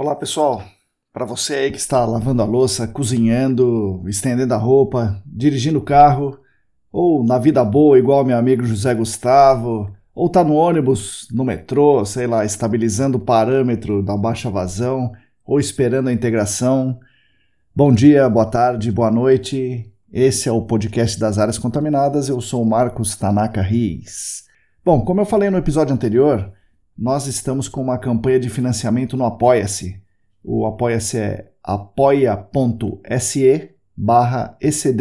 [0.00, 0.62] Olá pessoal,
[1.12, 6.38] para você aí que está lavando a louça, cozinhando, estendendo a roupa, dirigindo o carro,
[6.92, 12.04] ou na vida boa, igual meu amigo José Gustavo, ou tá no ônibus, no metrô,
[12.04, 15.10] sei lá, estabilizando o parâmetro da baixa vazão,
[15.44, 17.00] ou esperando a integração.
[17.74, 19.92] Bom dia, boa tarde, boa noite.
[20.12, 22.28] Esse é o podcast das áreas contaminadas.
[22.28, 24.44] Eu sou o Marcos Tanaka Riz.
[24.84, 26.52] Bom, como eu falei no episódio anterior,
[26.98, 30.02] nós estamos com uma campanha de financiamento no Apoia-se.
[30.42, 32.50] O Apoia-se é apoia.se
[33.96, 34.58] barra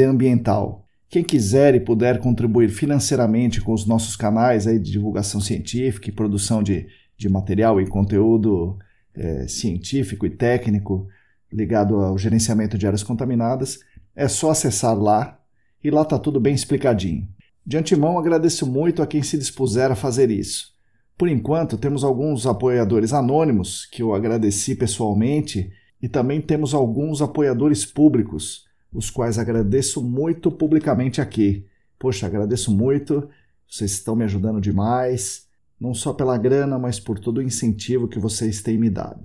[0.08, 0.86] Ambiental.
[1.10, 6.14] Quem quiser e puder contribuir financeiramente com os nossos canais aí de divulgação científica e
[6.14, 8.78] produção de, de material e conteúdo
[9.16, 11.08] é, científico e técnico
[11.52, 13.80] ligado ao gerenciamento de áreas contaminadas,
[14.16, 15.40] é só acessar lá
[15.84, 17.28] e lá está tudo bem explicadinho.
[17.66, 20.77] De antemão, agradeço muito a quem se dispuser a fazer isso.
[21.18, 27.86] Por enquanto, temos alguns apoiadores anônimos que eu agradeci pessoalmente e também temos alguns apoiadores
[27.86, 31.66] públicos os quais agradeço muito publicamente aqui.
[32.00, 33.28] Poxa, agradeço muito,
[33.70, 35.48] vocês estão me ajudando demais,
[35.80, 39.24] não só pela grana, mas por todo o incentivo que vocês têm me dado.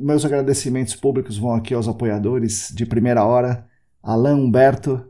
[0.00, 3.68] Meus agradecimentos públicos vão aqui aos apoiadores de primeira hora:
[4.02, 5.04] Alain Humberto,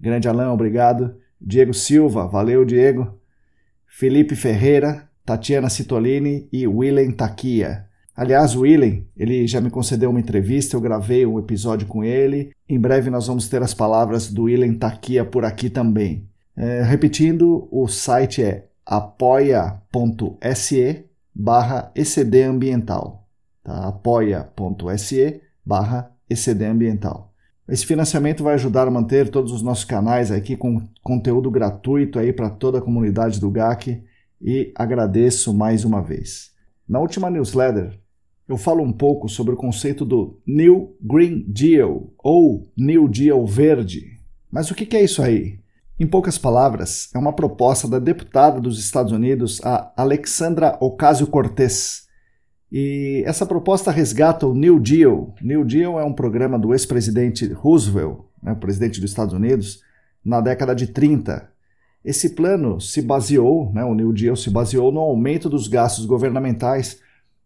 [0.00, 1.16] grande Alain, obrigado.
[1.40, 3.20] Diego Silva, valeu, Diego.
[3.86, 7.84] Felipe Ferreira, Tatiana Citolini e Willem Taquia.
[8.16, 12.52] Aliás, o Willen, ele já me concedeu uma entrevista, eu gravei um episódio com ele.
[12.68, 16.28] Em breve nós vamos ter as palavras do Willen Taquia por aqui também.
[16.56, 19.84] É, repetindo, o site é apoia.se
[21.34, 23.26] barra ecdambiental.
[23.62, 23.88] Tá?
[23.88, 27.32] apoia.se barra ecdambiental.
[27.68, 32.32] Esse financiamento vai ajudar a manter todos os nossos canais aqui com conteúdo gratuito aí
[32.32, 34.02] para toda a comunidade do GAC
[34.40, 36.52] e agradeço mais uma vez.
[36.88, 37.98] Na última newsletter,
[38.48, 44.20] eu falo um pouco sobre o conceito do New Green Deal ou New Deal Verde.
[44.50, 45.58] Mas o que é isso aí?
[45.98, 52.06] Em poucas palavras, é uma proposta da deputada dos Estados Unidos, a Alexandra Ocasio-Cortez.
[52.70, 55.34] E essa proposta resgata o New Deal.
[55.40, 59.80] New Deal é um programa do ex-presidente Roosevelt, né, o presidente dos Estados Unidos,
[60.24, 61.50] na década de 30.
[62.06, 67.00] Esse plano se baseou, né, o New Deal se baseou no aumento dos gastos governamentais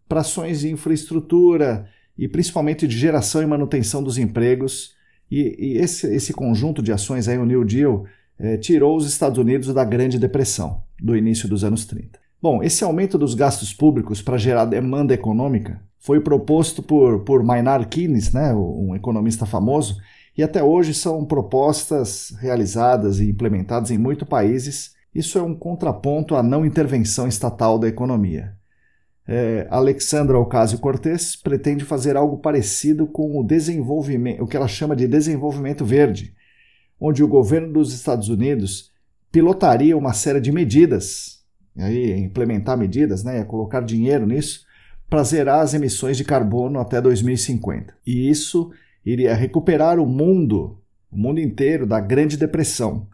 [0.07, 1.89] para ações de infraestrutura
[2.19, 4.95] e principalmente de geração e manutenção dos empregos.
[5.31, 8.05] E, e esse, esse, conjunto de ações aí, o New Deal,
[8.39, 12.19] eh, tirou os Estados Unidos da Grande Depressão, do início dos anos 30.
[12.43, 17.87] Bom, esse aumento dos gastos públicos para gerar demanda econômica foi proposto por, por Maynard
[17.87, 19.97] Keynes, né, um economista famoso,
[20.41, 24.95] e até hoje são propostas realizadas e implementadas em muitos países.
[25.15, 28.59] Isso é um contraponto à não intervenção estatal da economia
[29.33, 35.07] é, Alexandra Ocasio-Cortez pretende fazer algo parecido com o desenvolvimento, o que ela chama de
[35.07, 36.35] desenvolvimento verde,
[36.99, 38.91] onde o governo dos Estados Unidos
[39.31, 41.45] pilotaria uma série de medidas,
[41.79, 44.67] aí implementar medidas, né, colocar dinheiro nisso
[45.09, 47.95] para zerar as emissões de carbono até 2050.
[48.05, 48.73] E isso
[49.05, 50.79] iria recuperar o mundo,
[51.11, 53.07] o mundo inteiro da Grande Depressão.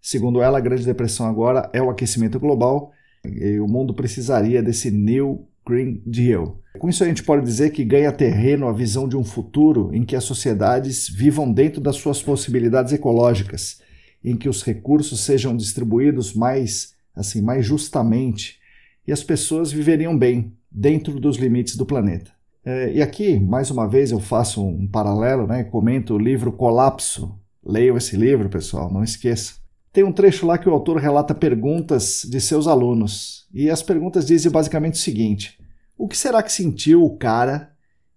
[0.00, 2.92] Segundo ela, a Grande Depressão agora é o aquecimento global
[3.24, 6.58] e o mundo precisaria desse New Green Deal.
[6.78, 10.04] Com isso, a gente pode dizer que ganha terreno a visão de um futuro em
[10.04, 13.80] que as sociedades vivam dentro das suas possibilidades ecológicas,
[14.24, 18.60] em que os recursos sejam distribuídos mais, assim, mais justamente
[19.06, 22.30] e as pessoas viveriam bem dentro dos limites do planeta.
[22.64, 25.64] É, e aqui, mais uma vez, eu faço um paralelo, né?
[25.64, 27.38] comento o livro Colapso.
[27.64, 29.54] Leiam esse livro, pessoal, não esqueça.
[29.92, 33.46] Tem um trecho lá que o autor relata perguntas de seus alunos.
[33.52, 35.58] E as perguntas dizem basicamente o seguinte:
[35.98, 37.72] O que será que sentiu o cara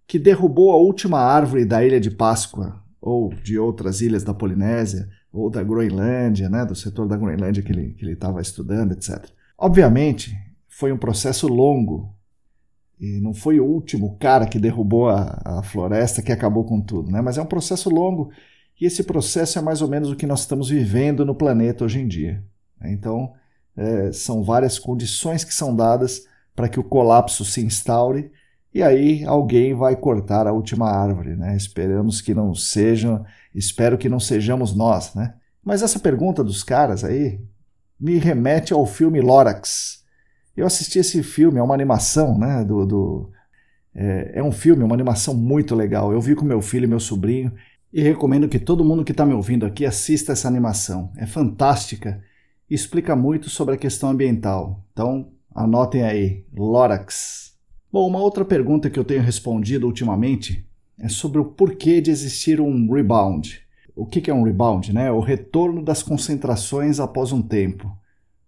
[0.07, 5.09] que derrubou a última árvore da ilha de Páscoa, ou de outras ilhas da Polinésia,
[5.31, 9.25] ou da Groenlândia, né, do setor da Groenlândia que ele estava estudando, etc.
[9.57, 10.33] Obviamente,
[10.67, 12.14] foi um processo longo.
[12.99, 17.11] E não foi o último cara que derrubou a, a floresta que acabou com tudo,
[17.11, 17.21] né?
[17.21, 18.31] mas é um processo longo
[18.79, 21.99] E esse processo é mais ou menos o que nós estamos vivendo no planeta hoje
[21.99, 22.43] em dia.
[22.83, 23.33] Então,
[23.75, 26.25] é, são várias condições que são dadas
[26.55, 28.31] para que o colapso se instaure
[28.75, 31.55] e aí alguém vai cortar a última árvore, né?
[31.55, 35.35] Esperamos que não sejam, espero que não sejamos nós, né?
[35.63, 37.39] Mas essa pergunta dos caras aí
[37.97, 40.03] me remete ao filme Lorax.
[40.55, 42.63] Eu assisti esse filme, é uma animação, né?
[42.63, 43.31] Do, do
[43.93, 46.11] é, é um filme, uma animação muito legal.
[46.11, 47.53] Eu vi com meu filho e meu sobrinho
[47.91, 51.11] e recomendo que todo mundo que está me ouvindo aqui assista essa animação.
[51.17, 52.21] É fantástica
[52.69, 54.83] e explica muito sobre a questão ambiental.
[54.91, 57.55] Então, anotem aí, Lorax.
[57.91, 60.67] Bom, uma outra pergunta que eu tenho respondido ultimamente
[60.99, 63.61] é sobre o porquê de existir um rebound.
[63.95, 64.93] O que é um rebound?
[64.93, 65.09] Né?
[65.09, 67.89] O retorno das concentrações após um tempo,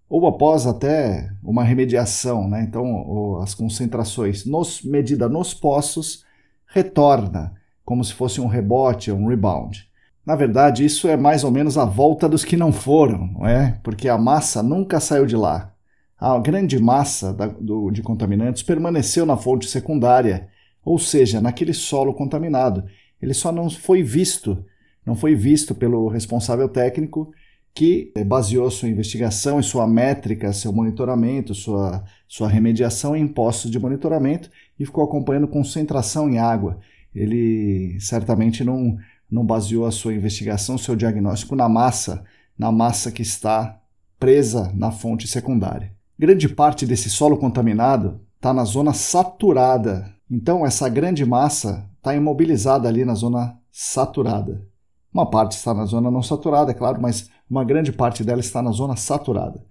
[0.09, 2.47] ou após até uma remediação.
[2.47, 2.63] Né?
[2.63, 6.25] Então, as concentrações nos, medida nos poços
[6.67, 9.87] retorna, como se fosse um rebote, um rebound.
[10.25, 13.79] Na verdade, isso é mais ou menos a volta dos que não foram, não é?
[13.81, 15.73] Porque a massa nunca saiu de lá.
[16.19, 20.49] A grande massa da, do, de contaminantes permaneceu na fonte secundária,
[20.83, 22.83] ou seja, naquele solo contaminado.
[23.21, 24.65] Ele só não foi visto,
[25.05, 27.31] não foi visto pelo responsável técnico
[27.77, 33.69] que eh, baseou sua investigação e sua métrica, seu monitoramento, sua, sua remediação em postos
[33.69, 36.79] de monitoramento e ficou acompanhando concentração em água.
[37.13, 38.97] Ele certamente não,
[39.29, 42.23] não baseou a sua investigação, seu diagnóstico na massa,
[42.57, 43.79] na massa que está
[44.19, 45.93] presa na fonte secundária.
[46.17, 50.15] Grande parte desse solo contaminado está na zona saturada.
[50.31, 54.65] Então, essa grande massa está imobilizada ali na zona saturada.
[55.13, 58.61] Uma parte está na zona não saturada, é claro, mas uma grande parte dela está
[58.61, 59.63] na zona saturada.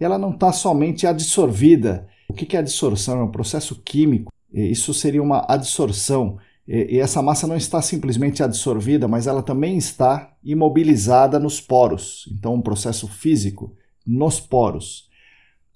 [0.00, 2.08] E ela não está somente adsorvida.
[2.28, 3.20] O que é adsorção?
[3.20, 4.32] É um processo químico.
[4.52, 10.32] Isso seria uma adsorção e, essa massa não está simplesmente adsorvida, mas ela também está
[10.44, 12.28] imobilizada nos poros.
[12.32, 13.76] Então, um processo físico
[14.06, 15.08] nos poros.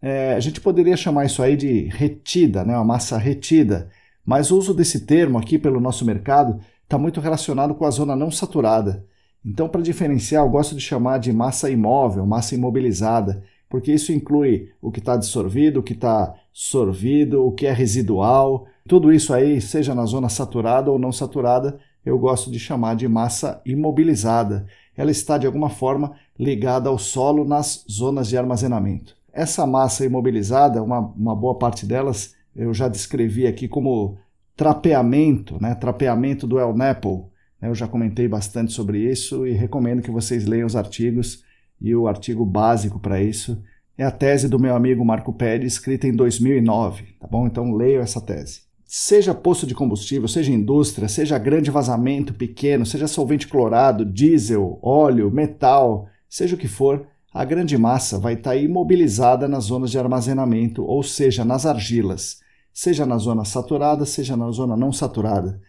[0.00, 2.75] É, a gente poderia chamar isso aí de retida, né?
[2.75, 3.90] uma massa retida,
[4.25, 8.14] mas o uso desse termo aqui pelo nosso mercado está muito relacionado com a zona
[8.14, 9.04] não saturada.
[9.46, 14.70] Então, para diferenciar, eu gosto de chamar de massa imóvel, massa imobilizada, porque isso inclui
[14.82, 18.66] o que está absorvido, o que está sorvido, o que é residual.
[18.88, 23.06] Tudo isso aí, seja na zona saturada ou não saturada, eu gosto de chamar de
[23.06, 24.66] massa imobilizada.
[24.96, 29.16] Ela está de alguma forma ligada ao solo nas zonas de armazenamento.
[29.32, 34.16] Essa massa imobilizada, uma, uma boa parte delas eu já descrevi aqui como
[34.56, 35.75] trapeamento, né?
[35.75, 37.31] trapeamento do El Nepo.
[37.67, 41.43] Eu já comentei bastante sobre isso e recomendo que vocês leiam os artigos
[41.81, 43.61] e o artigo básico para isso
[43.99, 47.47] é a tese do meu amigo Marco Pérez, escrita em 2009, tá bom?
[47.47, 48.61] Então leio essa tese.
[48.85, 55.31] Seja poço de combustível, seja indústria, seja grande vazamento pequeno, seja solvente clorado, diesel, óleo,
[55.31, 59.99] metal, seja o que for, a grande massa vai estar tá imobilizada nas zonas de
[59.99, 62.41] armazenamento, ou seja, nas argilas,
[62.73, 65.61] seja na zona saturada, seja na zona não saturada.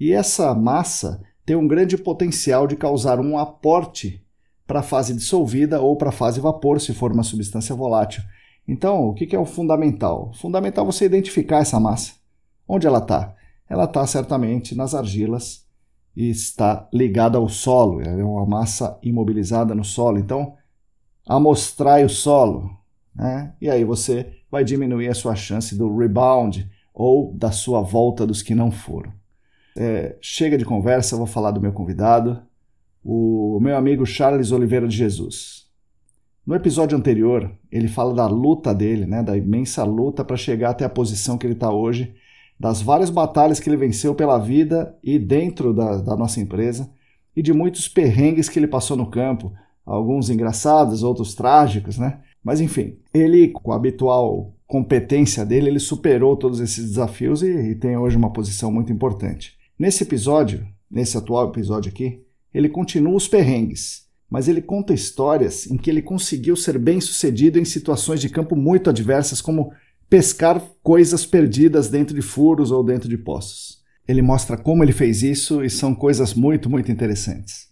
[0.00, 4.24] E essa massa tem um grande potencial de causar um aporte
[4.66, 8.22] para a fase dissolvida ou para a fase vapor, se for uma substância volátil.
[8.66, 10.32] Então, o que é o fundamental?
[10.34, 12.14] Fundamental é você identificar essa massa.
[12.66, 13.34] Onde ela está?
[13.68, 15.66] Ela está certamente nas argilas
[16.16, 18.00] e está ligada ao solo.
[18.00, 20.18] É uma massa imobilizada no solo.
[20.18, 20.54] Então,
[21.26, 22.70] amostrai o solo.
[23.14, 23.54] Né?
[23.60, 28.42] E aí você vai diminuir a sua chance do rebound ou da sua volta dos
[28.42, 29.12] que não foram.
[29.76, 32.42] É, chega de conversa, vou falar do meu convidado
[33.04, 35.66] o meu amigo Charles Oliveira de Jesus.
[36.46, 40.84] No episódio anterior, ele fala da luta dele, né, da imensa luta para chegar até
[40.84, 42.14] a posição que ele está hoje,
[42.58, 46.90] das várias batalhas que ele venceu pela vida e dentro da, da nossa empresa,
[47.36, 49.52] e de muitos perrengues que ele passou no campo,
[49.84, 52.20] alguns engraçados, outros trágicos, né?
[52.42, 57.74] Mas enfim, ele, com a habitual competência dele, ele superou todos esses desafios e, e
[57.74, 59.53] tem hoje uma posição muito importante.
[59.78, 65.76] Nesse episódio, nesse atual episódio aqui, ele continua os perrengues, mas ele conta histórias em
[65.76, 69.72] que ele conseguiu ser bem sucedido em situações de campo muito adversas, como
[70.08, 73.82] pescar coisas perdidas dentro de furos ou dentro de poços.
[74.06, 77.68] Ele mostra como ele fez isso e são coisas muito, muito interessantes.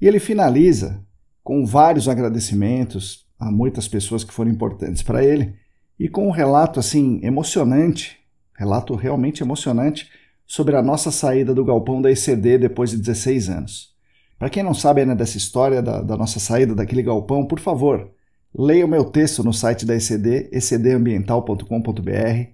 [0.00, 1.04] E ele finaliza
[1.42, 5.54] com vários agradecimentos a muitas pessoas que foram importantes para ele
[5.98, 8.18] e com um relato assim emocionante,
[8.56, 10.08] relato realmente emocionante
[10.50, 13.94] sobre a nossa saída do galpão da ECD depois de 16 anos.
[14.36, 18.10] Para quem não sabe ainda dessa história da, da, nossa saída daquele galpão, por favor,
[18.52, 22.50] leia o meu texto no site da ECD, ecdambiental.com.br,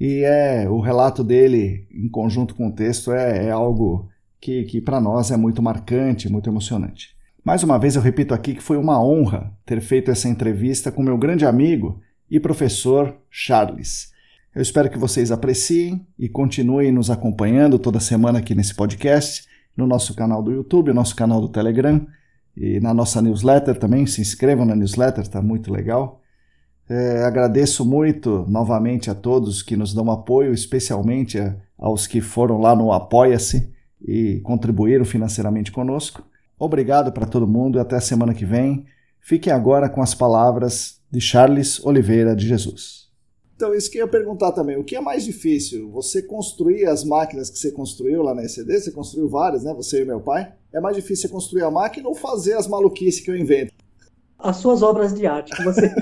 [0.00, 4.08] e é o relato dele em conjunto com o texto é, é algo
[4.40, 7.14] que, que para nós é muito marcante, muito emocionante.
[7.44, 11.00] Mais uma vez eu repito aqui que foi uma honra ter feito essa entrevista com
[11.00, 14.09] meu grande amigo e professor Charles.
[14.52, 19.86] Eu espero que vocês apreciem e continuem nos acompanhando toda semana aqui nesse podcast, no
[19.86, 22.04] nosso canal do YouTube, nosso canal do Telegram
[22.56, 24.06] e na nossa newsletter também.
[24.06, 26.20] Se inscrevam na newsletter, está muito legal.
[26.88, 31.38] É, agradeço muito novamente a todos que nos dão apoio, especialmente
[31.78, 36.24] aos que foram lá no Apoia-se e contribuíram financeiramente conosco.
[36.58, 38.84] Obrigado para todo mundo e até a semana que vem.
[39.20, 42.99] Fiquem agora com as palavras de Charles Oliveira de Jesus.
[43.60, 44.78] Então, isso que eu ia perguntar também.
[44.78, 45.90] O que é mais difícil?
[45.90, 48.80] Você construir as máquinas que você construiu lá na ECD?
[48.80, 49.74] Você construiu várias, né?
[49.74, 50.50] Você e meu pai.
[50.72, 53.74] É mais difícil construir a máquina ou fazer as maluquices que eu invento?
[54.38, 55.94] As suas obras de arte que você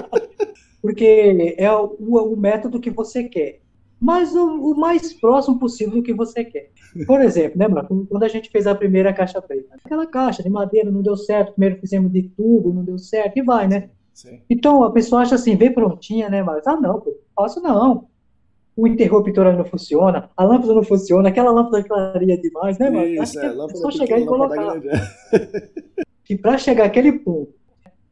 [0.80, 3.60] Porque é o, o, método que você quer.
[4.00, 6.70] Mas o, o, mais próximo possível do que você quer.
[7.06, 7.84] Por exemplo, lembra?
[7.84, 9.76] Quando a gente fez a primeira caixa preta.
[9.84, 11.52] Aquela caixa de madeira não deu certo.
[11.52, 13.38] Primeiro fizemos de tubo, não deu certo.
[13.38, 13.90] E vai, né?
[14.18, 14.40] Sim.
[14.50, 16.42] Então a pessoa acha assim, vem prontinha, né?
[16.42, 18.08] Mas, ah, não, pô, faço não.
[18.76, 23.06] O interruptor não funciona, a lâmpada não funciona, aquela lâmpada clareia demais, né, mano?
[23.06, 24.76] Isso, é, é só chegar e colocar.
[24.76, 25.68] É.
[26.24, 27.54] Que para chegar aquele ponto,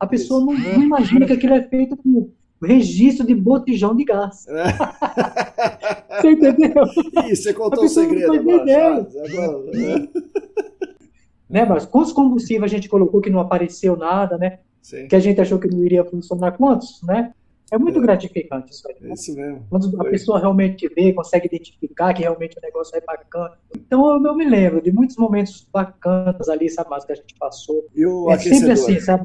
[0.01, 2.31] a pessoa não, não, imagina que aquilo é feito com
[2.63, 4.47] registro de botijão de gás.
[4.49, 4.65] É.
[6.23, 6.85] você entendeu?
[7.27, 10.09] Ih, você contou o segredo agora, agora.
[11.49, 14.59] Né, mas quantos combustíveis a gente colocou que não apareceu nada, né?
[14.87, 15.09] Sim.
[15.09, 16.53] que a gente achou que não iria funcionar.
[16.53, 17.33] Quantos, né?
[17.73, 18.03] É muito é.
[18.03, 18.95] gratificante isso aí.
[19.01, 19.15] Né?
[19.15, 19.67] Isso mesmo.
[19.69, 20.11] Quando a Foi.
[20.13, 23.59] pessoa realmente vê, consegue identificar que realmente o negócio é bacana.
[23.75, 27.85] Então eu, eu me lembro de muitos momentos bacanas ali, sabe, que a gente passou.
[27.97, 28.59] E o é aquecedor?
[28.59, 29.25] sempre assim, sabe,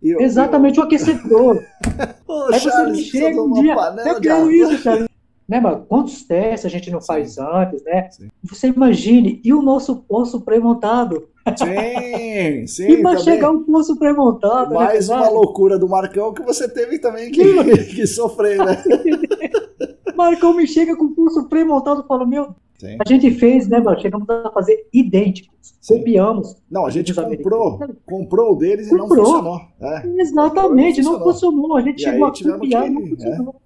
[0.00, 1.64] Exatamente o aquecedor.
[2.28, 3.74] Ô, Aí Charles, você chega um dia,
[4.06, 5.08] eu quero isso, Charles.
[5.48, 5.84] Né, mano?
[5.88, 7.42] Quantos testes a gente não faz Sim.
[7.42, 8.08] antes, né?
[8.12, 8.28] Sim.
[8.44, 11.28] Você imagine, e o nosso poço pré-montado?
[11.56, 12.88] Sim, sim.
[12.90, 14.70] E vai chegar um poço pré-montado.
[14.70, 17.42] Né, Mais né, uma loucura do Marcão que você teve também que,
[17.94, 18.82] que sofrer, né?
[20.16, 22.96] Marcão me chega com o pulso pré-montado e fala: Meu, sim.
[23.04, 24.00] a gente fez, né, mano?
[24.00, 25.74] Chegamos a fazer idênticos.
[25.80, 25.98] Sim.
[25.98, 26.56] Copiamos.
[26.70, 29.06] Não, a gente comprou, comprou o deles comprou.
[29.06, 29.60] e não funcionou.
[29.80, 30.20] É.
[30.20, 31.18] Exatamente, não funcionou.
[31.18, 31.76] não funcionou.
[31.76, 33.54] A gente e chegou a copiar e não funcionou.
[33.56, 33.62] É.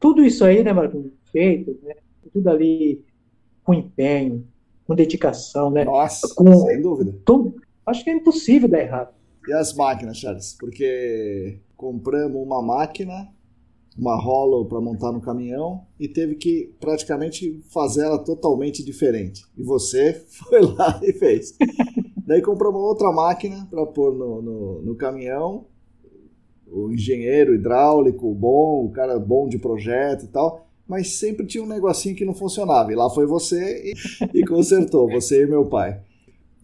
[0.00, 1.04] Tudo isso aí, né, Marcão?
[1.30, 1.94] Feito, né?
[2.32, 3.04] Tudo ali
[3.62, 4.44] com empenho,
[4.86, 5.84] com dedicação, né?
[5.84, 7.14] Nossa, com, sem dúvida.
[7.24, 7.54] Todo,
[7.86, 9.14] acho que é impossível dar errado.
[9.46, 10.56] E as máquinas, Charles?
[10.58, 13.28] Porque compramos uma máquina,
[13.96, 19.44] uma Hollow para montar no caminhão e teve que praticamente fazer ela totalmente diferente.
[19.56, 21.56] E você foi lá e fez.
[22.26, 25.66] Daí compramos outra máquina para pôr no, no, no caminhão
[26.66, 31.68] o engenheiro hidráulico bom, o cara bom de projeto e tal mas sempre tinha um
[31.68, 32.92] negocinho que não funcionava.
[32.92, 36.00] E lá foi você e, e consertou, você e meu pai.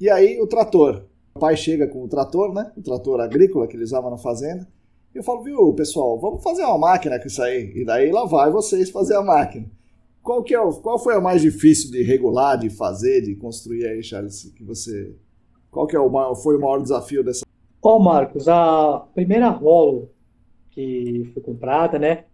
[0.01, 1.05] E aí o trator.
[1.35, 2.73] O pai chega com o trator, né?
[2.77, 4.67] O trator agrícola que ele usava na fazenda.
[5.15, 7.73] E eu falo, viu, pessoal, vamos fazer uma máquina com isso aí.
[7.75, 9.67] E daí lá vai vocês fazer a máquina.
[10.23, 13.87] Qual, que é o, qual foi a mais difícil de regular, de fazer, de construir
[13.87, 14.53] aí, Charles?
[14.55, 15.15] Que você,
[15.71, 17.45] qual que é o maior, foi o maior desafio dessa?
[17.83, 20.11] Ó, Marcos, a primeira rolo
[20.71, 22.25] que foi comprada, né?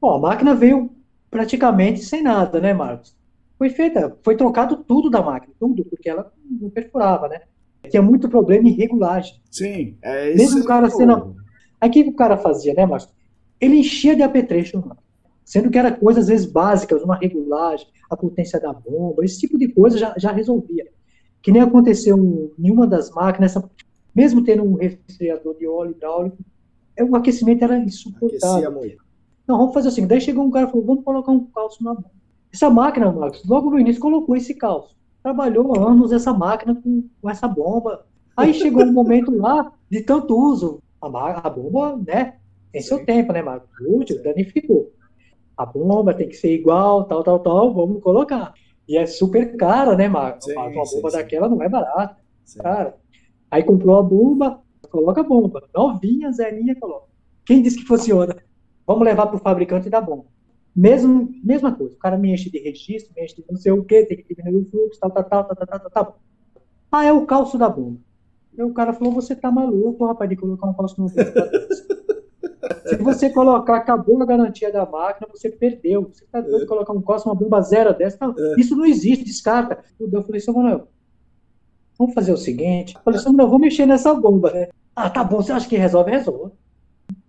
[0.00, 0.90] Bom, a máquina veio
[1.30, 3.16] praticamente sem nada, né, Marcos?
[3.58, 7.40] Foi feita, foi trocado tudo da máquina, tudo, porque ela não perfurava, né?
[7.90, 9.40] Tinha muito problema em regulagem.
[9.50, 10.38] Sim, é isso.
[10.38, 11.36] Mesmo o cara sendo.
[11.80, 13.08] Aí o que o cara fazia, né, Marcos?
[13.60, 14.98] Ele enchia de apetrecho, mano.
[15.44, 19.58] Sendo que era coisas, às vezes, básicas, uma regulagem, a potência da bomba, esse tipo
[19.58, 20.86] de coisa já, já resolvia.
[21.40, 23.54] Que nem aconteceu em nenhuma das máquinas,
[24.14, 26.36] mesmo tendo um resfriador de óleo hidráulico,
[27.00, 28.36] o aquecimento era insuportável.
[28.36, 29.07] Aquecia muito.
[29.48, 30.06] Não, vamos fazer assim.
[30.06, 32.10] Daí chegou um cara e falou: vamos colocar um calço na bomba.
[32.52, 34.94] Essa máquina, Marcos, logo no início colocou esse calço.
[35.22, 38.06] Trabalhou anos essa máquina com, com essa bomba.
[38.36, 40.82] Aí chegou um momento lá de tanto uso.
[41.00, 41.06] A,
[41.46, 42.34] a bomba, né?
[42.72, 43.68] Tem seu tempo, né, Marcos?
[43.80, 44.92] Útil, danificou.
[45.56, 48.54] A bomba tem que ser igual, tal, tal, tal, vamos colocar.
[48.86, 50.44] E é super cara, né, Marcos?
[50.44, 52.16] Sim, uma bomba sim, daquela não é barata.
[52.58, 52.96] Cara.
[53.50, 55.68] Aí comprou a bomba, coloca a bomba.
[55.74, 57.06] Novinha, zerinha, coloca.
[57.44, 58.36] Quem disse que funciona?
[58.88, 60.24] Vamos levar para o fabricante da bomba.
[60.74, 63.84] Mesmo, mesma coisa, o cara me enche de registro, me enche de não sei o
[63.84, 66.18] que, tem que diminuir o fluxo, tal, tal, tal, tal, tal, tal, tal.
[66.90, 67.98] Ah, é o calço da bomba.
[68.56, 73.28] E o cara falou, você tá maluco, rapaz, de colocar um calço no Se você
[73.28, 76.10] colocar, acabou a garantia da máquina, você perdeu.
[76.10, 78.16] Você tá doido de colocar um calço, uma bomba zero dessa.
[78.18, 78.54] Não, é.
[78.58, 79.84] Isso não existe, descarta.
[80.00, 80.88] Eu falei, Samuel,
[81.98, 82.94] vamos fazer o seguinte.
[82.94, 84.50] Eu falei, Samuel, vamos mexer nessa bomba.
[84.96, 86.10] Ah, tá bom, você acha que resolve?
[86.10, 86.52] Resolve.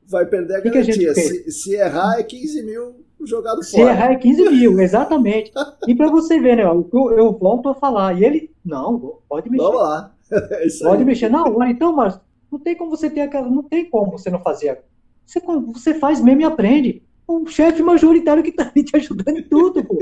[0.10, 1.14] Vai perder a Que que a garantia.
[1.14, 3.92] se, se errar, é 15 mil jogado Se fora.
[3.92, 5.52] errar é 15 mil, exatamente.
[5.88, 6.64] E para você ver, né?
[6.64, 8.20] Eu, eu volto a falar.
[8.20, 9.64] E ele, não, pode mexer.
[9.64, 10.16] Vamos lá.
[10.32, 11.06] É Pode aí.
[11.06, 11.70] mexer na hora.
[11.72, 12.20] Então, mas
[12.52, 13.50] não tem como você ter aquela.
[13.50, 14.80] Não tem como você não fazer.
[15.26, 15.40] Você,
[15.74, 17.02] você faz mesmo e aprende.
[17.28, 19.98] O chefe majoritário que tá ali te ajudando em tudo, pô.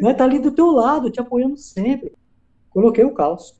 [0.00, 0.14] Né?
[0.14, 2.12] Tá ali do teu lado, te apoiando sempre.
[2.70, 3.56] Coloquei o calço.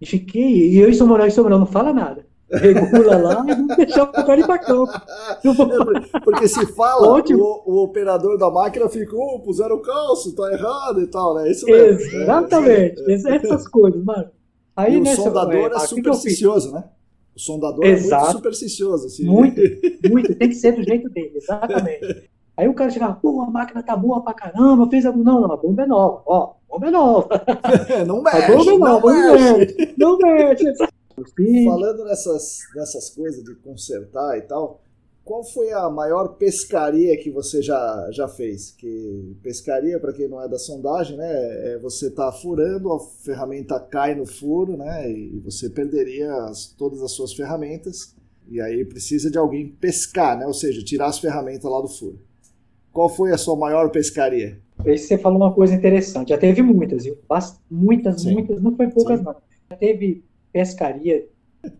[0.00, 0.72] E fiquei.
[0.72, 2.26] E eu e Samuel, e Samuel não fala nada.
[2.52, 4.92] Regula lá e não deixar o cara ir pra campo.
[4.92, 10.52] É, Porque se fala, o, o operador da máquina fica, oh, puseram o calço, tá
[10.52, 11.50] errado e tal, né?
[11.50, 12.20] Isso mesmo.
[12.22, 13.00] Exatamente.
[13.12, 14.28] Essas coisas, mano.
[14.76, 15.88] Aí, E o nessa, sondador é, fiz?
[15.90, 16.84] supersticioso, né?
[17.36, 18.32] O sondador é muito Exato.
[18.32, 19.06] supersticioso.
[19.06, 19.24] Assim.
[19.24, 19.60] Muito,
[20.10, 22.28] muito, tem que ser do jeito dele, exatamente.
[22.56, 25.22] Aí o cara chegava, pô, a máquina tá boa pra caramba, fez algum.
[25.22, 27.28] Não, não, a bomba é nova, ó, a bomba é nova,
[28.06, 30.64] não a mexe, bomba é não nova, não mexe, não mexe.
[31.64, 34.80] Falando nessas, nessas coisas de consertar e tal,
[35.24, 38.72] qual foi a maior pescaria que você já, já fez?
[38.72, 43.78] Que pescaria, para quem não é da sondagem, né, é você tá furando, a ferramenta
[43.78, 48.14] cai no furo, né, e você perderia as- todas as suas ferramentas,
[48.48, 52.18] e aí precisa de alguém pescar, né, ou seja, tirar as ferramentas lá do furo.
[52.92, 54.58] Qual foi a sua maior pescaria?
[54.84, 57.16] Aí você falou uma coisa interessante, já teve muitas, viu?
[57.70, 58.32] Muitas, Sim.
[58.32, 59.24] muitas, não foi poucas, Sim.
[59.24, 59.36] não.
[59.70, 61.26] Já teve pescaria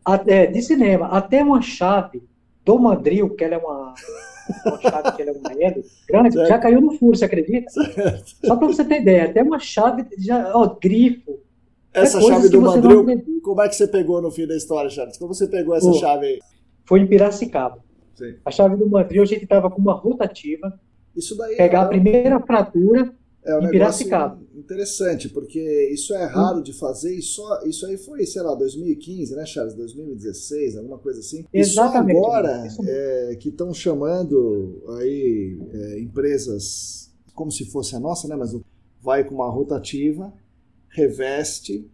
[0.04, 2.22] até, de cinema, até uma chave
[2.64, 3.94] do mandril, que ela é uma,
[4.66, 6.48] uma chave que ela é uma L, grande, Certo.
[6.48, 7.70] já caiu no furo, você acredita?
[8.44, 11.40] Só pra você ter ideia, até uma chave, já, ó, grifo,
[11.92, 13.40] Essa É chave do mandril, acredita.
[13.42, 15.16] como é que você pegou no fim da história, Charles?
[15.16, 15.94] Como você pegou essa Pô.
[15.94, 16.38] chave aí?
[16.84, 17.78] foi em Piracicaba.
[18.14, 18.34] Sim.
[18.44, 20.78] A chave do mandril, a gente tava com uma rotativa,
[21.16, 24.04] Isso daí pegar é a primeira fratura, É um negócio
[24.54, 29.34] interessante, porque isso é raro de fazer e só isso aí foi, sei lá, 2015,
[29.34, 29.74] né, Charles?
[29.74, 31.46] 2016, alguma coisa assim.
[31.52, 38.00] Exatamente, E só agora é, que estão chamando aí é, empresas como se fosse a
[38.00, 38.36] nossa, né?
[38.36, 38.54] Mas
[39.00, 40.30] vai com uma rotativa,
[40.90, 41.88] reveste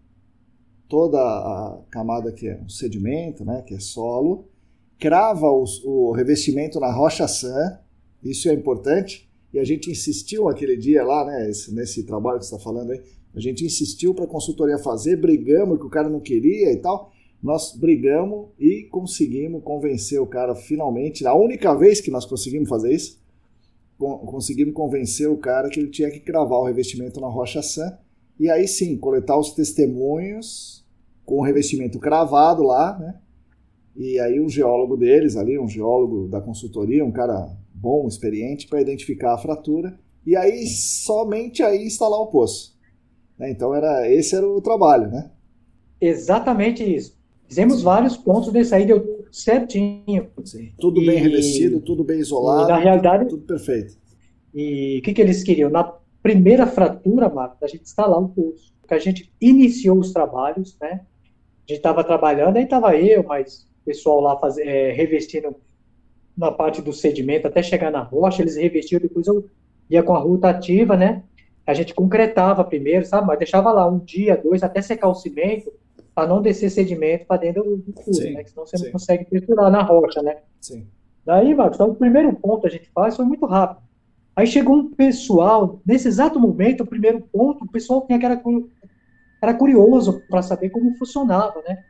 [0.89, 3.63] toda a camada que é um sedimento, né?
[3.63, 4.49] Que é solo,
[4.99, 7.79] crava os- o revestimento na rocha sã,
[8.23, 9.26] isso é importante.
[9.57, 12.91] E a gente insistiu aquele dia lá, né, esse- nesse trabalho que você está falando
[12.91, 13.01] aí,
[13.35, 17.11] a gente insistiu para a consultoria fazer, brigamos que o cara não queria e tal.
[17.43, 21.27] Nós brigamos e conseguimos convencer o cara finalmente.
[21.27, 23.19] A única vez que nós conseguimos fazer isso,
[23.97, 27.97] con- conseguimos convencer o cara que ele tinha que cravar o revestimento na rocha sã.
[28.39, 30.85] E aí sim, coletar os testemunhos
[31.25, 33.21] com o revestimento cravado lá, né?
[33.97, 38.81] E aí um geólogo deles ali, um geólogo da consultoria, um cara bom, experiente, para
[38.81, 39.99] identificar a fratura.
[40.27, 42.77] E aí somente aí instalar o poço.
[43.39, 43.49] né?
[43.51, 45.31] Então era esse era o trabalho, né?
[46.01, 47.17] exatamente isso.
[47.49, 50.29] Fizemos vários pontos desse aí, deu certinho.
[50.45, 50.73] Sim.
[50.81, 53.97] Tudo bem E- revestido, tudo bem isolado, e na realidade- tudo, tudo perfeito.
[54.55, 55.71] E o que, que eles queriam?
[55.71, 55.85] Na
[56.23, 58.75] primeira fratura, Marcos, a gente instalar um poço.
[58.81, 61.01] Porque a gente iniciou os trabalhos, né?
[61.69, 65.55] A gente estava trabalhando, aí estava eu, mas o pessoal lá faz, é, revestindo
[66.37, 69.47] na parte do sedimento até chegar na rocha, eles revestiam, depois eu
[69.89, 71.23] ia com a rotativa, né?
[71.67, 73.27] A gente concretava primeiro, sabe?
[73.27, 75.73] Mas deixava lá um dia, dois, até secar o cimento,
[76.15, 78.45] para não descer sedimento para dentro do, furo, né?
[78.45, 78.85] Que senão você sim.
[78.85, 80.39] não consegue perfurar na rocha, né?
[80.61, 80.87] Sim.
[81.25, 83.85] Daí, Marcos, então, o primeiro ponto a gente faz foi muito rápido.
[84.35, 88.41] Aí chegou um pessoal, nesse exato momento, o primeiro ponto, o pessoal tinha que era,
[89.43, 91.83] era curioso para saber como funcionava, né?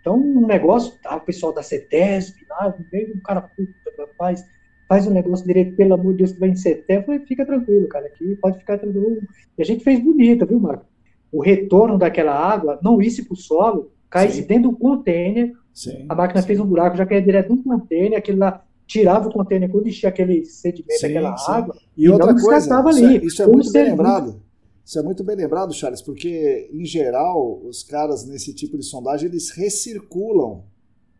[0.00, 3.72] Então, um negócio, ah, o pessoal da CETESB, lá, veio um cara, puta,
[4.16, 4.44] faz,
[4.88, 8.06] faz o negócio direito, pelo amor de Deus, que vai em falei, fica tranquilo, cara,
[8.06, 9.22] aqui pode ficar tranquilo.
[9.58, 10.86] E a gente fez bonito, viu, Marcos?
[11.30, 14.46] O retorno daquela água não isse para o solo, caísse Sim.
[14.48, 16.06] dentro do container, Sim.
[16.08, 19.70] a máquina fez um buraco, já caía direto no container, aquele lá tirava o container
[19.70, 21.52] quando enchia aquele sedimento, Sim, aquela sim.
[21.52, 21.76] água.
[21.96, 23.16] E E outra não coisa, descartava isso, ali.
[23.18, 24.42] é, isso é muito bem lembrado.
[24.84, 29.28] Isso é muito bem lembrado, Charles, porque, em geral, os caras nesse tipo de sondagem,
[29.28, 30.64] eles recirculam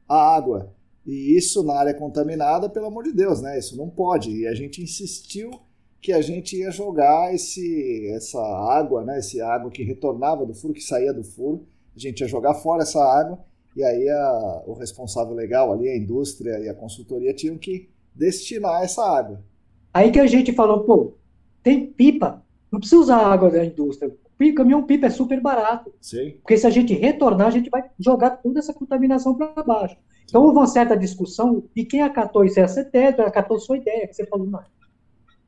[0.08, 0.72] a água.
[1.06, 3.58] E isso na área contaminada, pelo amor de Deus, né?
[3.58, 4.30] Isso não pode.
[4.30, 5.50] E a gente insistiu
[6.00, 9.18] que a gente ia jogar esse, essa água, né?
[9.18, 11.66] Esse água que retornava do furo, que saía do furo.
[11.94, 13.38] A gente ia jogar fora essa água.
[13.76, 18.82] E aí a- o responsável legal ali, a indústria e a consultoria tinham que destinar
[18.82, 19.40] essa água.
[19.94, 21.14] Aí que a gente falou, pô,
[21.62, 24.14] tem pipa, não precisa usar água da indústria.
[24.38, 26.36] Pi- Caminhão pipa é super barato, Sim.
[26.40, 29.96] porque se a gente retornar, a gente vai jogar toda essa contaminação para baixo.
[30.24, 34.06] Então houve uma certa discussão, e quem acatou isso é a CETESB, acatou sua ideia,
[34.06, 34.60] que você falou, não,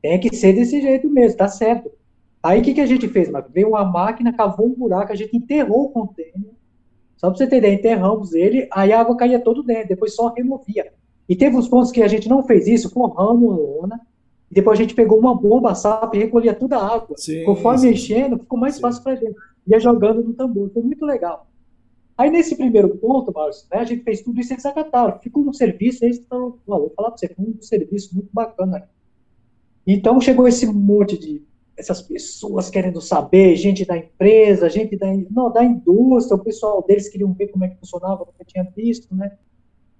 [0.01, 1.89] tem que ser desse jeito mesmo, tá certo.
[2.43, 3.31] Aí o que, que a gente fez?
[3.49, 6.51] Veio uma máquina, cavou um buraco, a gente enterrou o container,
[7.15, 10.27] só para você ter ideia, enterramos ele, aí a água caía todo dentro, depois só
[10.27, 10.91] removia.
[11.29, 14.01] E teve uns pontos que a gente não fez isso, forramos a lona,
[14.53, 17.17] e depois a gente pegou uma bomba SAP e recolhia toda a água.
[17.17, 17.89] Sim, Conforme sim.
[17.89, 18.81] enchendo, ficou mais sim.
[18.81, 19.35] fácil para gente.
[19.65, 21.47] Ia jogando no tambor, foi muito legal.
[22.15, 25.17] Aí nesse primeiro ponto, Márcio, né, a gente fez tudo isso em Zacataro.
[25.23, 28.87] Ficou um serviço, aí, então, vou falar para você, foi um serviço muito bacana.
[29.87, 31.41] Então chegou esse monte de
[31.75, 37.09] essas pessoas querendo saber, gente da empresa, gente da, não, da indústria, o pessoal deles
[37.09, 39.35] queriam ver como é que funcionava, porque tinha visto, né?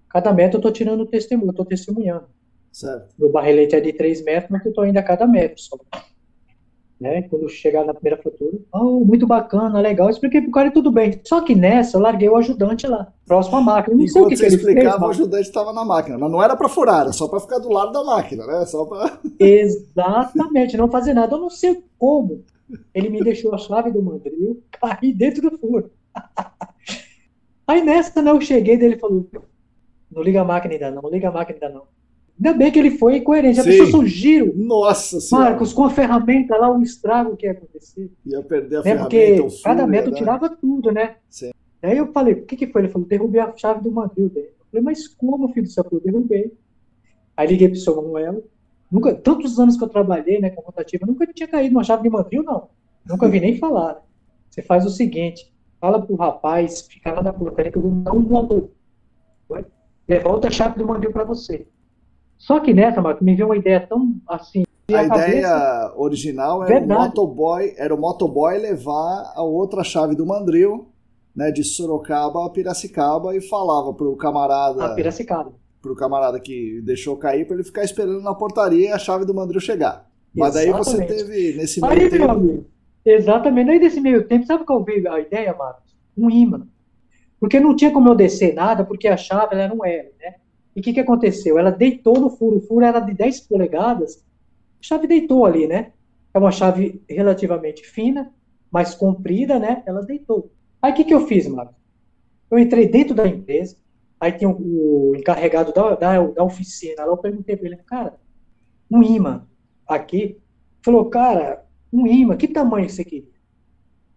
[0.09, 2.27] Cada metro eu estou tirando testemunho, eu estou testemunhando.
[2.73, 3.13] Certo.
[3.19, 5.77] Meu barrelete é de 3 metros, mas eu estou indo a cada metro só.
[6.99, 7.21] Né?
[7.23, 11.19] Quando chegar na primeira fratura, oh, muito bacana, legal, expliquei pro cara e tudo bem.
[11.23, 13.95] Só que nessa eu larguei o ajudante lá, próximo à máquina.
[13.95, 16.17] Não Enquanto sei o que, você que ele explicava, fez, o ajudante estava na máquina,
[16.17, 18.65] mas não era para furar, era só para ficar do lado da máquina, né?
[18.65, 19.19] Só pra...
[19.39, 21.35] Exatamente, não fazer nada.
[21.35, 22.43] Eu não sei como
[22.93, 25.91] ele me deixou a chave do mandril cair dentro do furo.
[27.67, 29.27] Aí nessa, né, eu cheguei dele falou:
[30.11, 32.02] não liga a máquina ainda não, não liga a máquina ainda não.
[32.37, 33.59] Ainda bem que ele foi coerente.
[33.59, 34.53] A pessoa surgiu.
[34.55, 35.51] Nossa senhora.
[35.51, 38.11] Marcos, com a ferramenta lá, o estrago que ia acontecer.
[38.25, 38.83] Ia perder a né?
[38.83, 39.43] ferramenta.
[39.43, 40.17] Porque cada metro né?
[40.17, 41.15] tirava tudo, né?
[41.29, 41.51] Sim.
[41.81, 42.81] Aí eu falei, o que, que foi?
[42.81, 44.47] Ele falou, derrubei a chave do mandril dele.
[44.59, 45.85] Eu falei, mas como, filho do céu?
[45.91, 46.53] Eu derrubei.
[47.35, 48.43] Aí liguei pro seu Manuel.
[48.89, 52.09] Nunca, tantos anos que eu trabalhei né, com rotativa, nunca tinha caído uma chave de
[52.09, 52.69] mandril, não.
[53.05, 53.95] Nunca vi nem falar.
[53.95, 54.01] Né?
[54.49, 58.13] Você faz o seguinte, fala pro rapaz, fica lá na portaria que eu vou dar
[58.13, 58.69] um motor.
[60.07, 61.65] Devolta a chave do mandril para você.
[62.43, 64.63] Só que nessa, Marco, me veio uma ideia tão assim.
[64.91, 65.93] A, a ideia cabeça...
[65.95, 70.89] original era o, motoboy, era o motoboy levar a outra chave do mandril,
[71.33, 74.87] né, de Sorocaba a Piracicaba e falava pro camarada.
[74.87, 75.53] A Piracicaba.
[75.81, 79.33] Pro camarada que deixou cair para ele ficar esperando na portaria e a chave do
[79.33, 80.05] mandril chegar.
[80.35, 82.29] Mas daí você teve nesse meio Aí, tempo.
[82.29, 82.65] Amigo,
[83.05, 83.71] exatamente.
[83.71, 85.95] Aí nesse meio tempo, sabe qual veio a ideia, Marcos?
[86.17, 86.67] Um imã.
[87.39, 90.42] Porque não tinha como eu descer nada, porque a chave ela era um L, né?
[90.75, 91.57] E o que, que aconteceu?
[91.57, 94.21] Ela deitou no furo, o furo era de 10 polegadas, a
[94.81, 95.91] chave deitou ali, né?
[96.33, 98.31] É uma chave relativamente fina,
[98.71, 99.83] mais comprida, né?
[99.85, 100.51] Ela deitou.
[100.81, 101.75] Aí o que, que eu fiz, Marcos?
[102.49, 103.77] Eu entrei dentro da empresa,
[104.19, 108.15] aí tinha o, o encarregado da, da, da, oficina, lá eu perguntei para ele, cara,
[108.89, 109.47] um imã
[109.87, 110.37] aqui,
[110.81, 113.31] falou, cara, um imã, que tamanho você queria?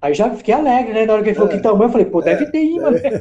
[0.00, 1.06] Aí já fiquei alegre, né?
[1.06, 2.90] Na hora que ele falou é, que tamanho, eu falei, pô, deve é, ter imã.
[2.96, 3.20] É.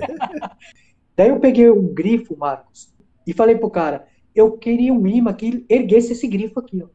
[1.16, 2.94] Daí eu peguei um grifo, Marcos,
[3.26, 6.88] e falei pro cara, eu queria um imã que erguesse esse grifo aqui, ó.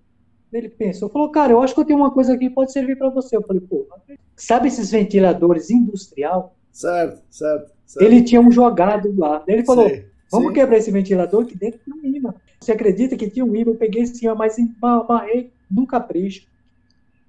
[0.53, 2.99] Ele pensou, falou, cara, eu acho que eu tenho uma coisa aqui que pode servir
[2.99, 3.37] para você.
[3.37, 3.87] Eu falei, pô,
[4.35, 6.57] sabe esses ventiladores industrial?
[6.73, 7.73] Certo, certo.
[7.87, 8.05] certo.
[8.05, 9.45] Ele tinha um jogado lá.
[9.47, 10.55] Ele falou, sim, vamos sim.
[10.55, 12.35] quebrar esse ventilador que dentro tem um imã.
[12.61, 13.71] Você acredita que tinha um imã?
[13.71, 16.49] Eu peguei esse imã, mas amarrei num capricho.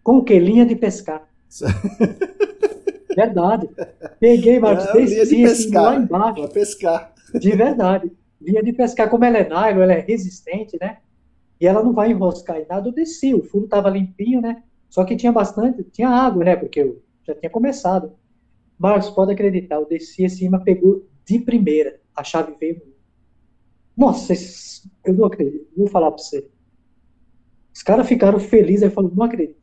[0.03, 0.39] Com o que?
[0.39, 1.27] Linha de pescar.
[3.15, 3.69] Verdade.
[4.19, 6.41] Peguei, mas é, desci de pescar, lá embaixo.
[6.41, 7.13] Para pescar.
[7.39, 8.11] De verdade
[8.41, 10.97] vinha de pescar, como ela é nylon, ela é resistente, né?
[11.59, 14.63] E ela não vai enroscar em nada, eu desci, o furo estava limpinho, né?
[14.89, 16.55] Só que tinha bastante, tinha água, né?
[16.55, 18.13] Porque eu já tinha começado.
[18.77, 22.81] Marcos, pode acreditar, eu desci acima, pegou de primeira, a chave veio.
[23.95, 24.33] Nossa,
[25.05, 26.49] eu não acredito, vou falar para você.
[27.73, 29.61] Os caras ficaram felizes, aí falaram, não acredito.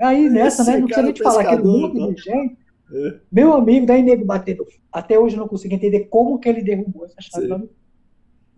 [0.00, 2.58] Aí nessa, Esse né, não precisa nem te falar, aquele monte de gente.
[2.90, 3.20] É.
[3.30, 4.66] Meu amigo, daí nego batendo.
[4.92, 7.68] Até hoje eu não consigo entender como que ele derrubou essa chave lá no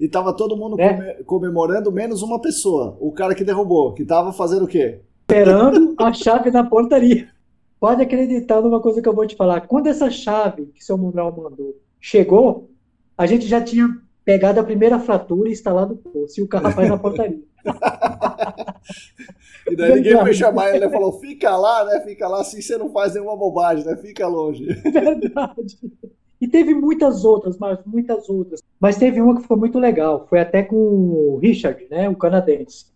[0.00, 1.22] e tava todo mundo é.
[1.24, 5.00] comemorando, menos uma pessoa, o cara que derrubou, que tava fazendo o quê?
[5.20, 7.28] Esperando a chave na portaria.
[7.78, 9.60] Pode acreditar numa coisa que eu vou te falar.
[9.62, 12.70] Quando essa chave que seu Manuel mandou chegou,
[13.16, 16.70] a gente já tinha pegado a primeira fratura e instalado o poço, e o carro
[16.70, 17.38] vai na portaria.
[19.70, 22.00] e daí ninguém foi chamar ele falou: fica lá, né?
[22.00, 23.96] Fica lá assim você não faz nenhuma bobagem, né?
[23.96, 24.64] Fica longe.
[24.82, 25.78] Verdade.
[26.40, 28.62] E teve muitas outras, mas muitas outras.
[28.80, 30.26] Mas teve uma que foi muito legal.
[30.28, 32.86] Foi até com o Richard, né, o canadense.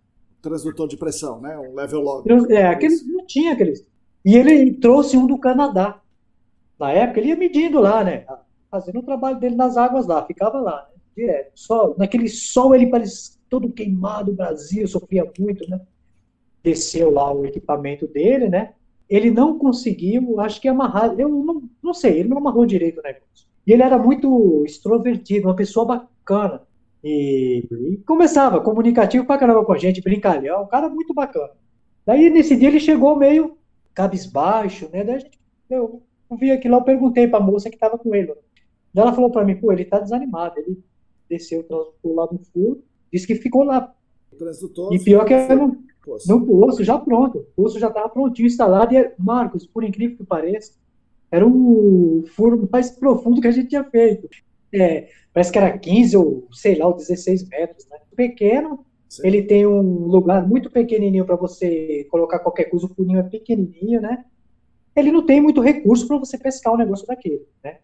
[0.40, 1.58] Transdutor de pressão, né?
[1.58, 2.26] Um level log.
[2.50, 3.86] É, aqueles não tinha aqueles.
[4.24, 6.00] E ele trouxe um do Canadá.
[6.78, 8.26] Na época ele ia medindo lá, né?
[8.70, 10.94] Fazendo o trabalho dele nas águas lá, ficava lá, né?
[11.16, 11.52] direto.
[11.54, 15.80] Só, naquele sol ele parecia todo queimado, o Brasil sofria muito, né?
[16.62, 18.74] Desceu lá o equipamento dele, né?
[19.08, 23.02] Ele não conseguiu, acho que amarrar, eu não, não sei, ele não amarrou direito o
[23.02, 23.46] negócio.
[23.66, 26.62] E ele era muito extrovertido, uma pessoa bacana.
[27.02, 31.50] E, e começava, comunicativo pra caramba com a gente, brincalhão, um cara muito bacana.
[32.06, 33.56] Daí, nesse dia, ele chegou meio
[33.94, 35.04] cabisbaixo, né?
[35.04, 35.38] Daí gente,
[35.70, 38.34] eu, eu vi aquilo lá, eu perguntei pra moça que tava com ele.
[38.92, 40.58] Daí ela falou pra mim, pô, ele tá desanimado.
[40.58, 40.82] Ele
[41.28, 43.94] desceu, transtou lá no furo, disse que ficou lá.
[44.92, 46.28] E pior que eu não, poço.
[46.28, 47.38] No poço, já pronto.
[47.38, 48.94] O poço já estava prontinho, instalado.
[48.94, 50.72] E, Marcos, por incrível que pareça,
[51.30, 54.28] era o furo mais profundo que a gente tinha feito.
[54.72, 57.98] é, parece que era 15 ou, sei lá, ou 16 metros, né?
[58.14, 59.22] Pequeno, Sim.
[59.26, 64.00] ele tem um lugar muito pequenininho para você colocar qualquer coisa, o furinho é pequenininho,
[64.00, 64.24] né?
[64.94, 67.78] Ele não tem muito recurso para você pescar um negócio daquele, né?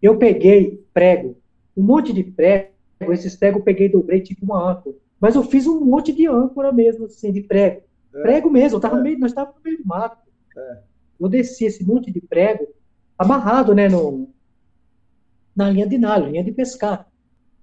[0.00, 1.36] Eu peguei prego,
[1.76, 2.68] um monte de prego,
[3.10, 4.96] esses pregos eu peguei dobrei tipo uma âncora.
[5.20, 7.82] Mas eu fiz um monte de âncora mesmo, assim, de prego.
[8.14, 8.22] É.
[8.22, 9.02] Prego mesmo, eu tava é.
[9.02, 10.18] meio, nós estávamos no meio do mato.
[10.56, 10.78] É.
[11.20, 12.66] Eu desci esse monte de prego,
[13.18, 14.28] amarrado, né, no,
[15.54, 17.08] na linha de nalho, linha de pescar.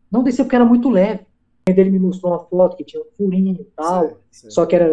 [0.09, 1.25] Não desci porque era muito leve.
[1.67, 4.91] Ele me mostrou uma foto que tinha um furinho e tal, só que era...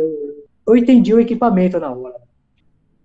[0.66, 2.20] Eu entendi o equipamento na hora.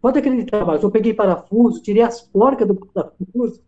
[0.01, 3.63] Pode acreditar, mas eu peguei parafuso, tirei as porcas do parafuso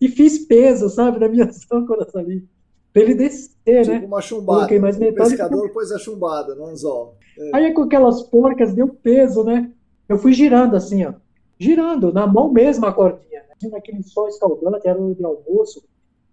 [0.00, 2.48] e fiz peso, sabe, na minha âncoras ali.
[2.92, 4.04] Pra ele descer, tipo né?
[4.04, 4.78] uma chumbada.
[4.80, 5.72] mais o pescador e...
[5.72, 7.16] pôs a chumbada no anzol.
[7.38, 7.50] É.
[7.56, 9.70] Aí com aquelas porcas deu peso, né?
[10.08, 11.14] Eu fui girando assim, ó.
[11.58, 13.42] Girando, na mão mesmo a cordinha.
[13.62, 13.70] Né?
[13.70, 15.84] Naquele sol escaldante, era hora de almoço.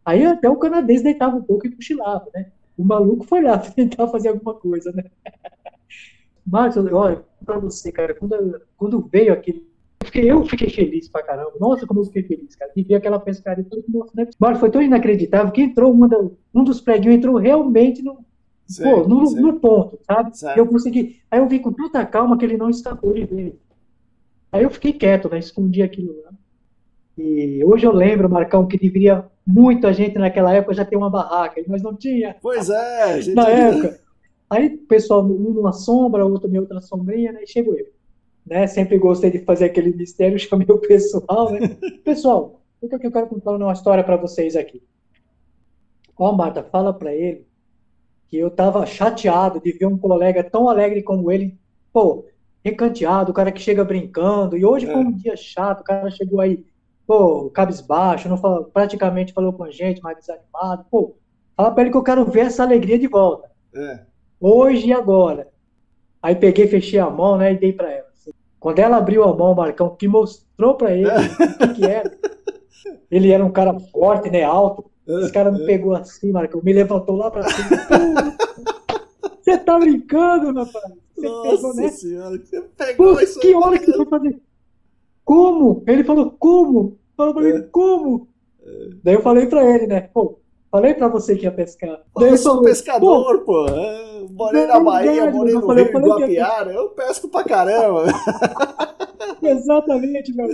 [0.03, 2.51] Aí até o canadense deitava um pouco e cochilava, né?
[2.77, 5.03] O maluco foi lá tentar fazer alguma coisa, né?
[6.45, 9.66] Marcos, olha, pra você, cara, quando, quando veio aquele
[10.05, 11.53] fiquei, eu fiquei feliz pra caramba.
[11.59, 12.71] Nossa, como eu fiquei feliz, cara.
[12.75, 13.83] De ver aquela pescaria toda
[14.13, 14.27] né?
[14.39, 16.17] Mas foi tão inacreditável que entrou uma da,
[16.53, 18.15] um dos preguinhos entrou realmente no,
[18.83, 20.31] pô, no, no, ponto, sabe?
[20.55, 21.19] Eu consegui.
[21.29, 23.59] Aí eu vi com tanta calma que ele não escapou de ver.
[24.51, 25.39] Aí eu fiquei quieto, né?
[25.39, 26.31] Escondi aquilo lá.
[27.17, 31.61] E hoje eu lembro, Marcão, que deveria muita gente naquela época já ter uma barraca,
[31.67, 32.35] mas não tinha.
[32.41, 33.35] Pois é, gente.
[33.35, 33.99] Na época.
[34.49, 37.43] Aí o pessoal, um numa sombra, outro em outra sombrinha, né?
[37.43, 37.96] E chegou eu
[38.47, 38.67] né?
[38.67, 41.77] Sempre gostei de fazer aquele mistério, chamei o pessoal, né?
[42.03, 44.81] Pessoal, o que eu quero contar uma história para vocês aqui.
[46.17, 47.45] Ó, Marta, fala para ele
[48.27, 51.57] que eu tava chateado de ver um colega tão alegre como ele,
[51.93, 52.25] pô,
[52.63, 54.91] recanteado, o cara que chega brincando, e hoje é.
[54.91, 56.65] foi um dia chato, o cara chegou aí,
[57.05, 58.37] pô, cabisbaixo, não
[58.73, 61.15] praticamente falou com a gente, mais desanimado, pô,
[61.55, 63.49] fala pra ele que eu quero ver essa alegria de volta.
[63.73, 64.01] É.
[64.39, 65.47] Hoje e agora.
[66.21, 68.06] Aí peguei, fechei a mão, né, e dei para ela.
[68.59, 72.11] Quando ela abriu a mão, Marcão, que mostrou para ele o que, que, era.
[73.09, 74.85] Ele era um cara forte, né, alto.
[75.07, 77.69] Esse cara me pegou assim, Marcão, me levantou lá para cima.
[79.41, 80.91] Você tá brincando, pai?
[81.15, 81.87] Você Nossa pegou, né?
[81.89, 84.41] senhora, você pegou Pô, isso Que hora que você foi fazer?
[85.23, 85.83] Como?
[85.87, 86.97] Ele falou, como?
[87.15, 87.61] Falou pra é.
[87.61, 88.27] como?
[88.61, 88.89] É.
[89.03, 90.01] Daí eu falei pra ele, né?
[90.13, 90.39] Pô,
[90.71, 92.01] falei pra você que ia pescar.
[92.19, 93.65] Eu sou pescador, pô.
[93.65, 93.69] pô.
[93.69, 98.05] É morei na Bahia, morei no falei, Rio falei Guapiara, eu pesco pra caramba.
[99.41, 100.47] Exatamente, meu.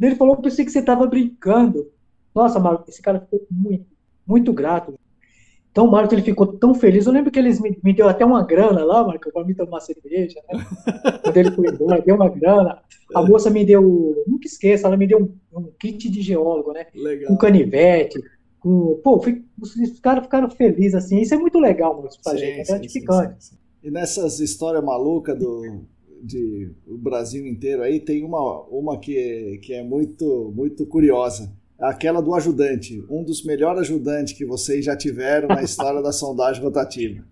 [0.00, 1.90] Ele falou, eu pensei que você tava brincando.
[2.34, 3.86] Nossa, Marco, esse cara ficou muito,
[4.26, 4.98] muito grato.
[5.70, 7.06] Então o Marco ele ficou tão feliz.
[7.06, 9.80] Eu lembro que eles me, me deu até uma grana lá, Marco, para mim tomar
[9.80, 10.64] cerveja, né?
[11.22, 12.80] Quando ele foi embora, deu uma grana.
[13.14, 16.86] A moça me deu, nunca esqueça, ela me deu um, um kit de geólogo, né?
[16.94, 17.32] Legal.
[17.32, 18.20] Um canivete,
[18.64, 18.98] com.
[19.04, 19.22] Pô,
[19.60, 21.20] os caras ficaram felizes, assim.
[21.20, 23.44] Isso é muito legal, mano, pra sim, gente, é gratificante.
[23.44, 25.82] Sim, sim, e nessas histórias malucas do,
[26.22, 31.52] de o Brasil inteiro aí, tem uma, uma que, que é muito, muito curiosa.
[31.78, 36.62] Aquela do ajudante, um dos melhores ajudantes que vocês já tiveram na história da sondagem
[36.62, 37.22] rotativa.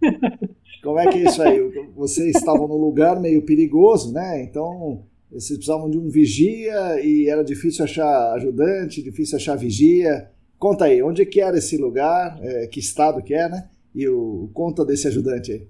[0.82, 1.58] Como é que é isso aí?
[1.94, 4.42] Vocês estavam num lugar meio perigoso, né?
[4.42, 10.28] Então, vocês precisavam de um vigia e era difícil achar ajudante, difícil achar vigia.
[10.62, 13.68] Conta aí, onde que era esse lugar, é, que estado que é, né?
[13.92, 15.66] E o conta desse ajudante aí.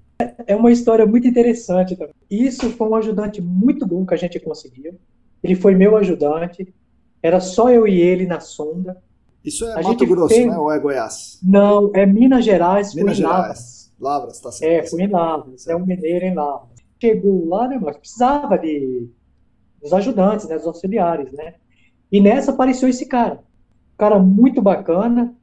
[0.46, 2.14] É uma história muito interessante também.
[2.30, 5.00] Isso foi um ajudante muito bom que a gente conseguiu.
[5.42, 6.74] Ele foi meu ajudante.
[7.22, 9.02] Era só eu e ele na sonda.
[9.42, 10.58] Isso é a Mato Grosso, né?
[10.58, 11.38] Ou é Goiás?
[11.42, 12.94] Não, é Minas Gerais.
[12.94, 13.34] Minas Gerais.
[13.34, 13.92] Lavras.
[13.98, 14.84] Lavras, tá certo.
[14.84, 15.66] É, fui em Lavras.
[15.66, 16.68] É um mineiro em Lavras.
[17.00, 19.08] Chegou lá, né, mas precisava de
[19.80, 21.54] dos ajudantes, né, dos auxiliares, né?
[22.12, 23.40] E nessa apareceu esse cara
[23.96, 25.34] cara muito bacana.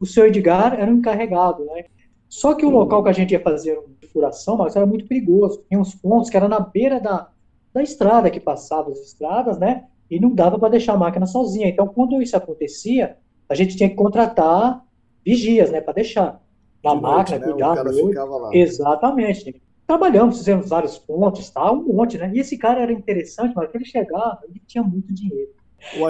[0.00, 1.84] O seu Edgar era um encarregado, né?
[2.28, 5.64] Só que o local que a gente ia fazer uma furação, mas era muito perigoso.
[5.68, 7.28] Tinha uns pontos que era na beira da,
[7.72, 9.84] da estrada que passava as estradas, né?
[10.10, 11.68] E não dava para deixar a máquina sozinha.
[11.68, 13.16] Então, quando isso acontecia,
[13.48, 14.84] a gente tinha que contratar
[15.24, 16.40] vigias, né, para deixar
[16.82, 17.84] na de máquina, noite, cuidar.
[17.84, 17.90] Né?
[17.90, 18.56] O lá.
[18.56, 19.62] Exatamente.
[19.86, 22.30] Trabalhamos, fizemos vários pontos, tal, um monte, né?
[22.34, 25.50] E esse cara era interessante, mas ele chegava, ele tinha muito dinheiro.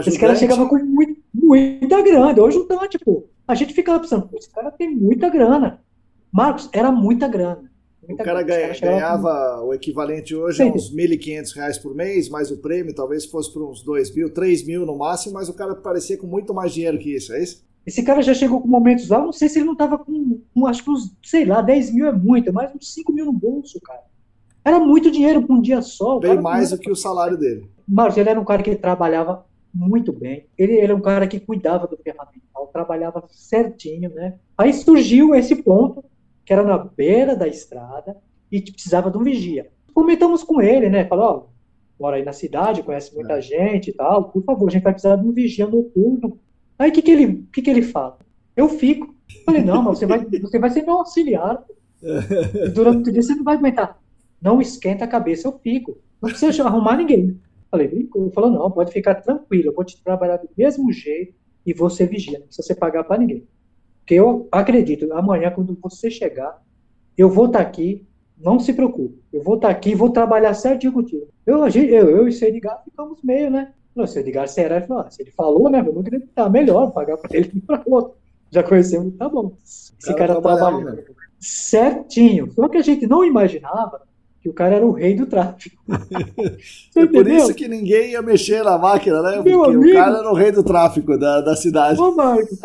[0.07, 2.41] Esse cara chegava com muito, muita grana.
[2.41, 5.81] Hoje o Dante, tipo, a gente ficava pensando, esse cara tem muita grana.
[6.33, 7.71] Marcos, era muita grana.
[8.07, 8.75] Muita o cara, grana.
[8.75, 9.67] Ganha, ganhava com...
[9.69, 13.63] o equivalente hoje a uns 1.500 reais por mês, mais o prêmio, talvez fosse por
[13.63, 16.99] uns 2 mil, 3 mil no máximo, mas o cara parecia com muito mais dinheiro
[16.99, 17.67] que isso, é isso?
[17.87, 20.67] Esse cara já chegou com momentos lá, não sei se ele não tava com, com
[20.67, 23.81] acho que uns, sei lá, 10 mil é muito, mais uns 5 mil no bolso,
[23.81, 24.03] cara.
[24.65, 26.19] Era muito dinheiro por um dia só.
[26.19, 27.67] Bem mais do que o salário dele.
[27.87, 30.47] Marcos, ele era um cara que trabalhava muito bem.
[30.57, 34.35] Ele, ele é um cara que cuidava do ferramental trabalhava certinho, né?
[34.57, 36.05] Aí surgiu esse ponto,
[36.45, 38.17] que era na beira da estrada,
[38.51, 39.69] e precisava de um vigia.
[39.93, 41.05] Comentamos com ele, né?
[41.05, 41.47] Falou, ó,
[42.01, 43.41] mora aí na cidade, conhece muita é.
[43.41, 46.39] gente e tal, por favor, a gente vai precisar de um vigia noturno.
[46.79, 48.19] Aí o que, que, ele, que, que ele fala?
[48.57, 49.15] Eu fico.
[49.45, 51.63] Falei, não, mas você vai, você vai ser meu auxiliar.
[52.75, 54.01] Durante o dia você não vai aguentar.
[54.41, 55.99] Não esquenta a cabeça, eu fico.
[56.23, 57.39] Não precisa arrumar ninguém.
[57.71, 58.31] Falei, brincou.
[58.31, 62.39] Falou, não, pode ficar tranquilo, eu vou te trabalhar do mesmo jeito e você vigia,
[62.39, 63.47] não precisa você pagar para ninguém.
[64.01, 66.63] Porque eu acredito, amanhã, quando você chegar,
[67.17, 68.07] eu vou estar tá aqui,
[68.39, 69.23] não se preocupe.
[69.31, 71.29] Eu vou estar tá aqui, vou trabalhar certinho contigo.
[71.45, 73.75] Eu, eu, eu e o Edgar ficamos meio, né?
[73.95, 75.83] O Edgar será, falou, ah, se ele falou, né?
[75.83, 78.15] Vamos acreditar, melhor pagar para ele que para outro.
[78.51, 79.53] Já conhecemos, tá bom.
[79.63, 81.05] Esse cara, cara trabalhou né?
[81.39, 82.51] certinho.
[82.53, 84.08] Só que a gente não imaginava
[84.49, 85.77] o cara era o rei do tráfego.
[86.97, 89.43] é por isso que ninguém ia mexer na máquina, né?
[89.43, 92.01] Meu Porque amigo, o cara era o rei do tráfico da, da cidade.
[92.01, 92.59] Ô, Marcos,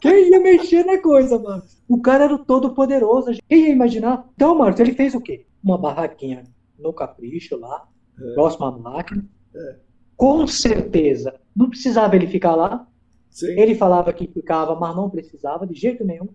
[0.00, 1.62] quem ia mexer na coisa, mano?
[1.88, 3.32] O cara era o todo poderoso.
[3.48, 4.26] Quem ia imaginar?
[4.34, 5.44] Então, Marcos, ele fez o quê?
[5.62, 6.44] Uma barraquinha
[6.78, 7.86] no capricho lá,
[8.20, 8.34] é.
[8.34, 9.24] próximo à máquina.
[9.54, 9.76] É.
[10.16, 12.86] Com certeza, não precisava ele ficar lá.
[13.30, 13.58] Sim.
[13.58, 16.28] Ele falava que ficava, mas não precisava de jeito nenhum.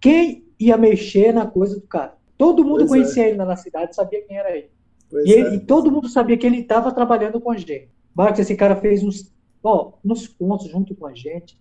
[0.00, 2.14] Quem ia mexer na coisa do cara?
[2.36, 3.28] Todo mundo pois conhecia é.
[3.30, 4.70] ele na cidade, sabia quem era ele.
[5.12, 5.54] E, ele é.
[5.54, 7.88] e, todo mundo sabia que ele estava trabalhando com a gente.
[8.14, 11.58] Marcos, esse cara fez uns, ó, uns pontos junto com a gente.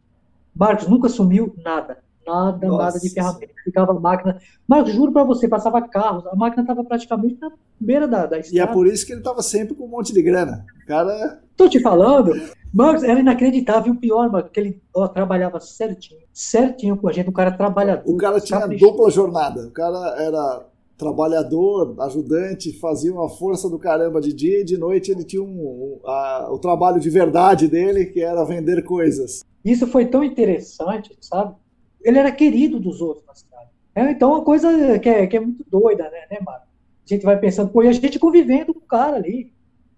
[0.56, 2.04] Marcos nunca sumiu nada.
[2.26, 2.84] Nada, Nossa.
[2.84, 3.54] nada de ferramenta.
[3.64, 4.40] Ficava a máquina.
[4.68, 8.58] Mas juro para você, passava carros, a máquina estava praticamente na beira da, da estrada.
[8.58, 10.66] E é por isso que ele estava sempre com um monte de grana.
[10.84, 11.42] O cara.
[11.56, 12.34] Tô te falando,
[12.74, 13.94] Marcos, era inacreditável.
[13.94, 18.12] O pior, Marcos, que ele ó, trabalhava certinho, certinho com a gente, um cara trabalhador.
[18.12, 19.68] O cara tinha dupla jornada.
[19.68, 20.66] O cara era
[20.98, 25.48] trabalhador, ajudante, fazia uma força do caramba de dia e de noite ele tinha um,
[25.48, 29.44] um, a, o trabalho de verdade dele, que era vender coisas.
[29.66, 31.56] Isso foi tão interessante, sabe?
[32.04, 33.70] Ele era querido dos outros na cidade.
[33.96, 36.68] É, então, uma coisa que é, que é muito doida, né, né, Marcos?
[37.06, 39.54] A gente vai pensando, pô, e a gente convivendo com o cara ali,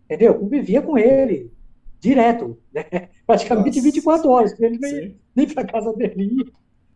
[0.06, 0.36] entendeu?
[0.36, 1.52] Convivia com ele,
[2.00, 2.84] direto, né?
[3.26, 3.82] praticamente Nossa.
[3.82, 6.52] 24 horas, ele nem, nem para casa dele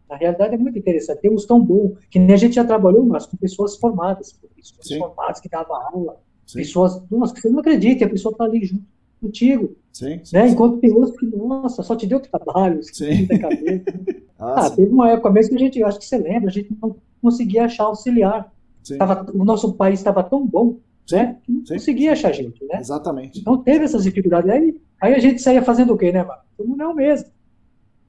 [0.10, 1.22] Na realidade é muito interessante.
[1.22, 5.00] Temos tão bom que nem a gente já trabalhou, mas com pessoas formadas, pessoas Sim.
[5.00, 6.58] formadas que davam aula, Sim.
[6.58, 8.84] pessoas, nossa, que você não acredita, a pessoa está ali junto
[9.19, 9.75] contigo.
[9.91, 10.47] Sim, né?
[10.47, 13.25] Enquanto tem outros que, nossa, só te deu trabalho, sim.
[13.25, 13.84] da cabeça.
[14.39, 16.75] ah, ah teve uma época mesmo que a gente, acho que você lembra, a gente
[16.82, 18.51] não conseguia achar auxiliar.
[18.97, 20.79] Tava, o nosso país estava tão bom
[21.12, 21.38] né?
[21.43, 22.79] Que não conseguia achar gente, né?
[22.79, 23.39] Exatamente.
[23.39, 24.49] Então teve essas dificuldades.
[24.49, 26.41] Aí, aí a gente saía fazendo o quê, né, mano?
[26.60, 27.29] Não mesmo.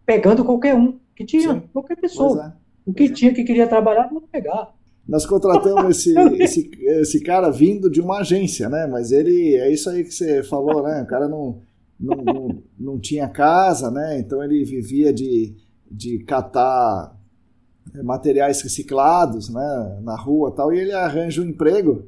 [0.04, 1.62] Pegando qualquer um que tinha, Sim.
[1.72, 2.54] qualquer pessoa.
[2.56, 2.90] É.
[2.90, 3.12] O que é.
[3.12, 4.72] tinha que queria trabalhar, vamos pegar.
[5.10, 8.86] Nós contratamos esse, esse, esse cara vindo de uma agência, né?
[8.86, 11.02] Mas ele, é isso aí que você falou, né?
[11.02, 11.62] O cara não,
[11.98, 14.20] não, não, não tinha casa, né?
[14.20, 15.56] Então ele vivia de,
[15.90, 17.18] de catar
[18.04, 19.98] materiais reciclados, né?
[20.00, 22.04] Na rua tal, e ele arranja um emprego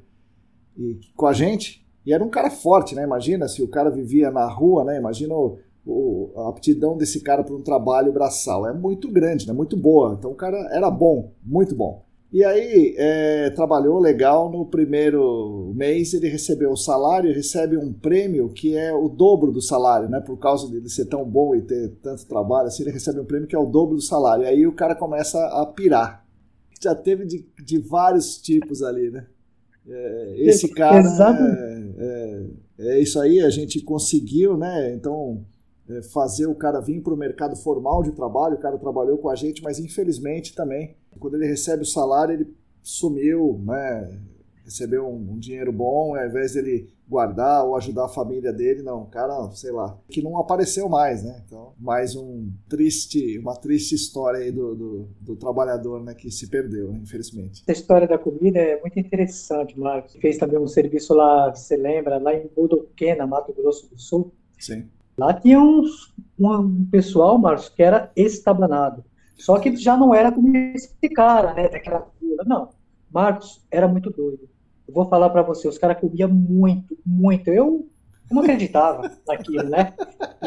[0.79, 1.85] e, com a gente.
[2.07, 3.03] E era um cara forte, né?
[3.03, 4.97] Imagina se o cara vivia na rua, né?
[4.97, 8.65] Imagina o, o, a aptidão desse cara para um trabalho braçal.
[8.65, 9.53] É muito grande, né?
[9.53, 10.15] Muito boa.
[10.17, 12.05] Então o cara era bom, muito bom.
[12.33, 14.51] E aí é, trabalhou legal.
[14.51, 19.53] No primeiro mês ele recebeu o salário, e recebe um prêmio que é o dobro
[19.53, 20.21] do salário, né?
[20.21, 23.25] Por causa de ele ser tão bom e ter tanto trabalho, assim, ele recebe um
[23.25, 24.45] prêmio que é o dobro do salário.
[24.45, 26.25] E aí o cara começa a pirar.
[26.81, 29.27] Já teve de, de vários tipos ali, né?
[29.87, 32.47] É, esse cara é, é,
[32.79, 34.95] é, isso aí, a gente conseguiu, né?
[34.95, 35.45] Então,
[35.89, 39.29] é, fazer o cara vir para o mercado formal de trabalho, o cara trabalhou com
[39.29, 44.21] a gente, mas infelizmente também, quando ele recebe o salário, ele sumiu, né?
[44.65, 49.03] recebeu um, um, dinheiro bom, ao invés dele guardar ou ajudar a família dele, não,
[49.03, 51.43] o cara, sei lá, que não apareceu mais, né?
[51.47, 56.49] Então, mais um triste, uma triste história aí do, do, do trabalhador, né, que se
[56.49, 57.63] perdeu, né, infelizmente.
[57.69, 60.15] A história da comida é muito interessante, Marcos.
[60.15, 64.33] Fez também um serviço lá, você lembra, lá em Bodoquena, Mato Grosso do Sul.
[64.59, 64.89] Sim.
[65.19, 69.05] Lá tinha uns, um pessoal, Marcos, que era estabanado.
[69.43, 72.69] Só que já não era como esse cara, né, daquela cura, não.
[73.13, 74.49] Marcos era muito doido.
[74.87, 77.51] Eu vou falar para você, os caras comiam muito, muito.
[77.51, 77.89] Eu
[78.31, 79.95] não acreditava naquilo, né?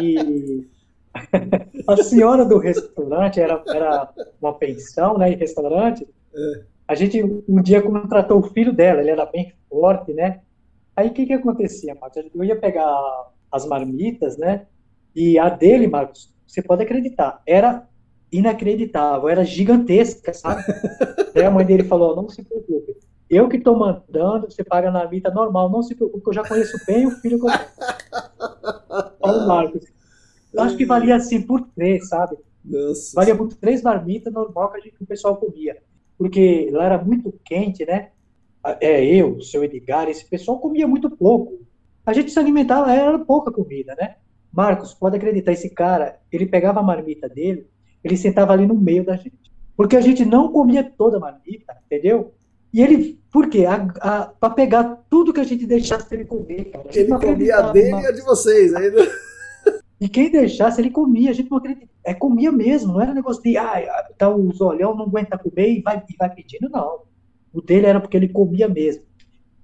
[0.01, 0.65] E
[1.85, 4.09] a senhora do restaurante era, era
[4.41, 5.33] uma pensão, né?
[5.33, 6.07] Em restaurante.
[6.33, 6.63] É.
[6.87, 10.39] A gente um dia contratou o filho dela, ele era bem forte, né?
[10.95, 12.23] Aí o que que acontecia, Marcos?
[12.33, 12.87] Eu ia pegar
[13.51, 14.67] as marmitas, né?
[15.13, 17.85] E a dele, Marcos, você pode acreditar, era
[18.31, 20.63] inacreditável, era gigantesca, sabe?
[21.35, 22.95] Aí a mãe dele falou: não se preocupe,
[23.29, 26.47] eu que estou mandando, você paga na vida normal, não se preocupe, que eu já
[26.47, 29.17] conheço bem o filho que eu tenho.
[29.19, 29.85] Paulo Marcos.
[30.53, 32.37] Eu acho que valia assim por três, sabe?
[32.63, 33.15] Nossa.
[33.15, 35.77] Valia muito três marmitas normal que, a gente, que o pessoal comia.
[36.17, 38.09] Porque lá era muito quente, né?
[38.79, 41.59] É, eu, o seu Edgar, esse pessoal comia muito pouco.
[42.05, 44.15] A gente se alimentava, era pouca comida, né?
[44.51, 47.67] Marcos, pode acreditar, esse cara, ele pegava a marmita dele,
[48.07, 49.51] ele sentava ali no meio da gente.
[49.75, 52.33] Porque a gente não comia toda a marmita, entendeu?
[52.71, 53.65] E ele, por quê?
[54.39, 56.87] Para pegar tudo que a gente deixasse ele comer, cara.
[56.93, 59.05] Ele comia a dele e a de vocês ainda.
[59.97, 61.31] E quem deixasse, ele comia.
[61.31, 61.87] A gente não acredita.
[62.03, 65.81] É, comia mesmo, não era negócio de, ah, tá os olhão, não aguenta comer e
[65.81, 67.03] vai, e vai pedindo, não.
[67.53, 69.03] O dele era porque ele comia mesmo.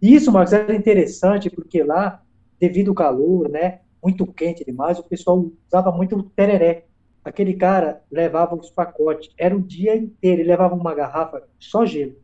[0.01, 2.23] Isso, Marcos, era interessante, porque lá,
[2.57, 6.85] devido ao calor, né, muito quente demais, o pessoal usava muito tereré.
[7.24, 12.15] Aquele cara levava os pacotes, era o dia inteiro, ele levava uma garrafa só gelo,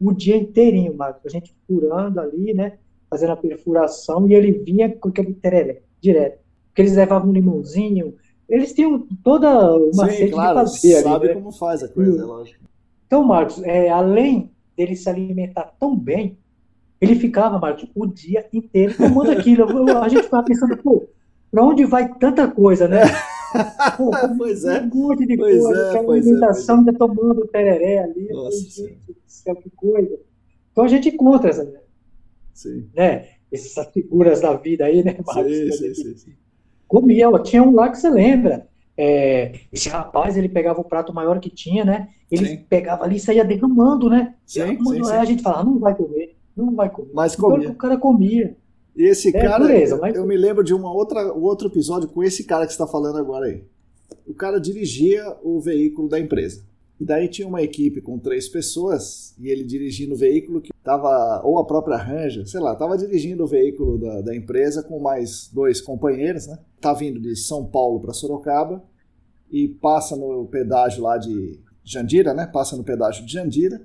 [0.00, 2.78] o dia inteirinho, Marcos, a gente furando ali, né,
[3.08, 6.38] fazendo a perfuração, e ele vinha com aquele tereré, direto.
[6.68, 8.14] Porque eles levavam um limãozinho,
[8.48, 11.34] eles tinham toda uma Sim, claro, de fazer sabe né?
[11.34, 12.64] como faz a coisa, é lógico.
[13.06, 16.36] Então, Marcos, é, além dele se alimentar tão bem,
[17.00, 19.64] ele ficava, Marcos, o dia inteiro tomando aquilo.
[20.00, 21.08] a gente ficava pensando, pô,
[21.50, 23.00] pra onde vai tanta coisa, né?
[23.00, 23.08] Pô,
[24.38, 24.80] pois é.
[24.80, 28.28] Um monte de pois coisa, é, alimentação, é, ainda tomando tereré ali.
[28.30, 30.18] Nossa, gente céu, que coisa.
[30.70, 31.72] Então a gente encontra essa,
[32.54, 32.88] sim.
[32.94, 33.28] né?
[33.52, 35.52] essas figuras da vida aí, né, Marcos?
[35.52, 36.32] Sim, sim, sim, sim.
[36.88, 38.66] Comia, tinha um lá que você lembra.
[38.96, 42.08] É, esse rapaz, ele pegava o prato maior que tinha, né?
[42.30, 42.56] Ele sim.
[42.68, 44.34] pegava ali e saía derramando, né?
[44.46, 47.10] Sim, derramando, sim, aí a gente falava, não vai comer, não vai comer.
[47.14, 47.70] Mas então, comia.
[47.70, 48.56] o cara comia.
[48.96, 50.14] E esse é, cara, pureza, mas...
[50.14, 53.18] eu me lembro de uma outra, um outro episódio com esse cara que está falando
[53.18, 53.64] agora aí.
[54.26, 56.62] O cara dirigia o veículo da empresa.
[57.00, 61.42] E daí tinha uma equipe com três pessoas e ele dirigindo o veículo que estava,
[61.44, 65.50] ou a própria Ranger, sei lá, estava dirigindo o veículo da, da, empresa com mais
[65.52, 66.58] dois companheiros, né?
[66.80, 68.84] Tá vindo de São Paulo para Sorocaba
[69.50, 72.46] e passa no pedágio lá de Jandira, né?
[72.46, 73.82] Passa no pedágio de Jandira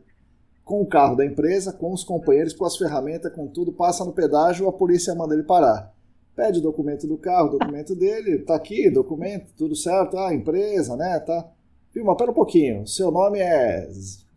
[0.67, 4.11] com o carro da empresa, com os companheiros, com as ferramentas, com tudo, passa no
[4.11, 5.93] pedágio, a polícia manda ele parar.
[6.35, 11.19] Pede o documento do carro, documento dele, tá aqui, documento, tudo certo, ah, empresa, né,
[11.21, 11.49] tá.
[11.93, 13.89] Viu, pera um pouquinho, seu nome é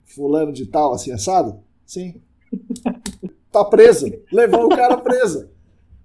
[0.04, 1.58] fulano de tal, assim, assado?
[1.84, 2.22] Sim.
[3.52, 5.48] Tá preso, levou o cara preso.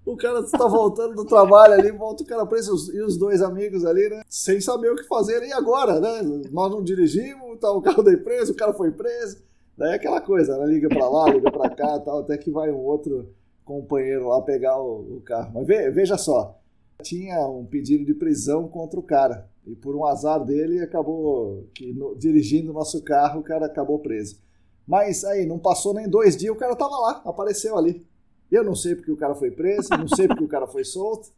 [0.03, 3.86] O cara está voltando do trabalho ali, volta o cara preso e os dois amigos
[3.86, 4.23] ali, né?
[4.28, 5.43] Sem saber o que fazer.
[5.43, 6.23] E agora, né?
[6.51, 9.45] Nós não dirigimos, tá o carro da empresa, o cara foi preso.
[9.78, 12.71] Daí é aquela coisa, ela liga para lá, liga para cá tal, até que vai
[12.71, 13.30] um outro
[13.63, 15.51] companheiro lá pegar o, o carro.
[15.53, 16.57] Mas ve, veja só,
[17.01, 19.49] tinha um pedido de prisão contra o cara.
[19.65, 23.99] E por um azar dele, acabou que no, dirigindo o nosso carro, o cara acabou
[23.99, 24.39] preso.
[24.88, 28.05] Mas aí, não passou nem dois dias, o cara tava lá, apareceu ali.
[28.51, 31.30] Eu não sei porque o cara foi preso, não sei porque o cara foi solto.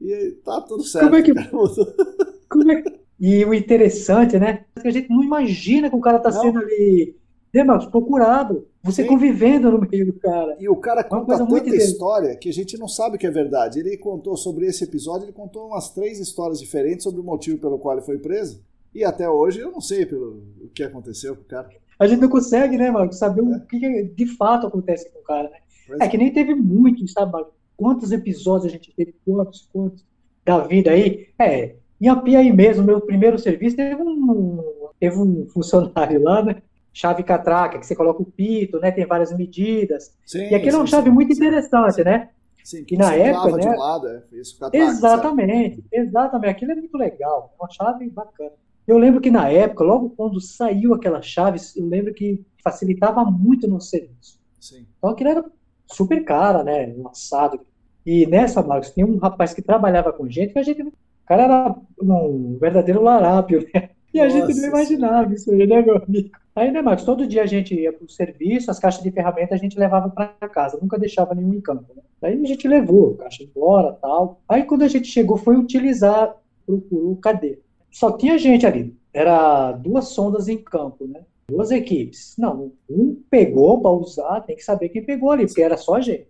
[0.00, 1.06] E tá tudo certo.
[1.06, 1.32] Como é que.
[2.48, 2.84] Como é.
[3.18, 4.64] E o interessante, né?
[4.76, 6.40] É que a gente não imagina que o cara tá não.
[6.40, 7.16] sendo ali
[7.52, 7.86] né, Marcos?
[7.86, 8.66] Procurado.
[8.82, 9.08] Você Sim.
[9.08, 10.56] convivendo no meio do cara.
[10.58, 13.80] E o cara conta tanta história que a gente não sabe que é verdade.
[13.80, 17.78] Ele contou sobre esse episódio, ele contou umas três histórias diferentes sobre o motivo pelo
[17.78, 18.62] qual ele foi preso.
[18.94, 21.68] E até hoje eu não sei pelo, o que aconteceu com o cara.
[21.98, 23.44] A gente não consegue, né, Marcos, saber é.
[23.44, 25.58] o que de fato acontece com o cara, né?
[26.00, 27.52] É, é que nem teve muito, sabe, Marcos?
[27.76, 30.04] Quantos episódios a gente teve, quantos, quantos
[30.44, 31.28] da vida aí?
[31.38, 34.58] É, em Apiaí mesmo, meu primeiro serviço, teve um,
[34.98, 36.62] teve um funcionário lá, né?
[36.92, 38.90] Chave catraca, que você coloca o pito, né?
[38.90, 40.14] Tem várias medidas.
[40.26, 42.30] Sim, e aquilo sim, é uma chave sim, muito interessante, né?
[42.64, 43.70] Sim, que na época, né?
[43.70, 46.50] De lado, é, isso, catraca, exatamente, exatamente.
[46.50, 48.52] Aquilo é muito legal, é uma chave bacana.
[48.86, 53.68] Eu lembro que na época, logo quando saiu aquela chave, eu lembro que facilitava muito
[53.68, 54.38] no serviço.
[54.58, 54.86] Sim.
[54.98, 55.44] Então aquilo era
[55.86, 56.92] super cara, né?
[56.96, 57.60] Lançado.
[58.04, 60.82] E nessa, Marcos, tinha um rapaz que trabalhava com gente, que a gente.
[60.82, 60.92] O
[61.26, 63.90] cara era um verdadeiro larápio, né?
[64.12, 66.30] E a Nossa, gente não imaginava isso aí, né, meu amigo?
[66.54, 69.54] Aí, né, Max, todo dia a gente ia para o serviço, as caixas de ferramenta
[69.54, 71.94] a gente levava para casa, nunca deixava nenhum em campo.
[71.94, 72.02] Né?
[72.22, 74.40] Aí a gente levou a caixa embora tal.
[74.48, 76.36] Aí quando a gente chegou, foi utilizar,
[76.66, 77.60] procurou, cadê?
[77.90, 81.24] Só tinha gente ali, era duas sondas em campo, né?
[81.48, 82.34] Duas equipes.
[82.38, 86.28] Não, um pegou para usar, tem que saber quem pegou ali, porque era só gente.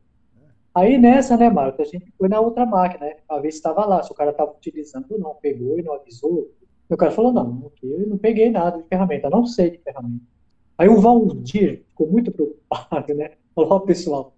[0.75, 3.17] Aí nessa, né, Marcos, a gente foi na outra máquina, né?
[3.29, 5.95] A ver se estava lá, se o cara estava utilizando ou não, pegou e não
[5.95, 6.51] avisou,
[6.91, 10.25] e o cara falou, não, eu não peguei nada de ferramenta, não sei de ferramenta.
[10.77, 13.33] Aí o Valdir ficou muito preocupado, né?
[13.55, 14.33] Falou, ó, pessoal,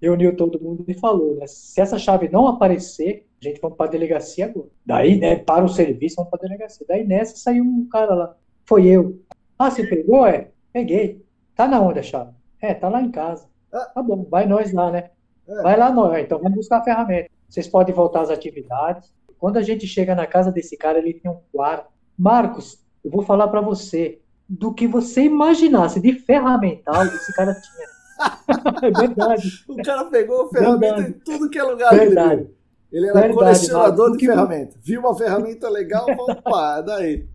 [0.00, 1.46] reuniu todo mundo e falou, né?
[1.46, 4.68] Se essa chave não aparecer, a gente vai para a delegacia agora.
[4.84, 6.86] Daí, né, para o serviço, vamos para a delegacia.
[6.88, 9.20] Daí nessa saiu um cara lá, foi eu.
[9.58, 10.26] Ah, você pegou?
[10.26, 11.24] É, peguei.
[11.54, 12.30] Tá na onde a chave?
[12.60, 13.48] É, tá lá em casa.
[13.72, 15.10] Ah, tá bom, vai nós lá, né?
[15.48, 15.62] É.
[15.62, 17.30] Vai lá nós, então vamos buscar a ferramenta.
[17.48, 21.30] Vocês podem voltar às atividades, quando a gente chega na casa desse cara, ele tem
[21.30, 27.32] um quarto Marcos, eu vou falar para você, do que você imaginasse de ferramental, esse
[27.34, 27.86] cara tinha.
[28.82, 29.64] é verdade.
[29.68, 31.08] O cara pegou ferramenta verdade.
[31.10, 32.42] em tudo que é lugar verdade.
[32.90, 34.76] Ele, ele era verdade, colecionador Marcos, de ferramentas.
[34.82, 37.28] Viu uma ferramenta legal, opa, daí.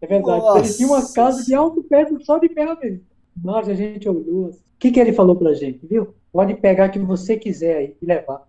[0.00, 0.40] É verdade.
[0.40, 0.58] Nossa.
[0.60, 3.02] Ele tinha uma casa de alto perto só de ferramenta.
[3.42, 4.46] Nossa, a gente olhou.
[4.46, 6.14] O que, que ele falou pra gente, viu?
[6.32, 8.48] Pode pegar o que você quiser aí e levar.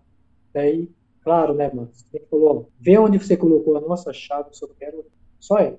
[0.54, 0.88] Daí,
[1.22, 1.90] claro, né, mano?
[2.12, 5.04] Ele falou, vê onde você colocou a nossa chave, eu só quero
[5.38, 5.78] só ele.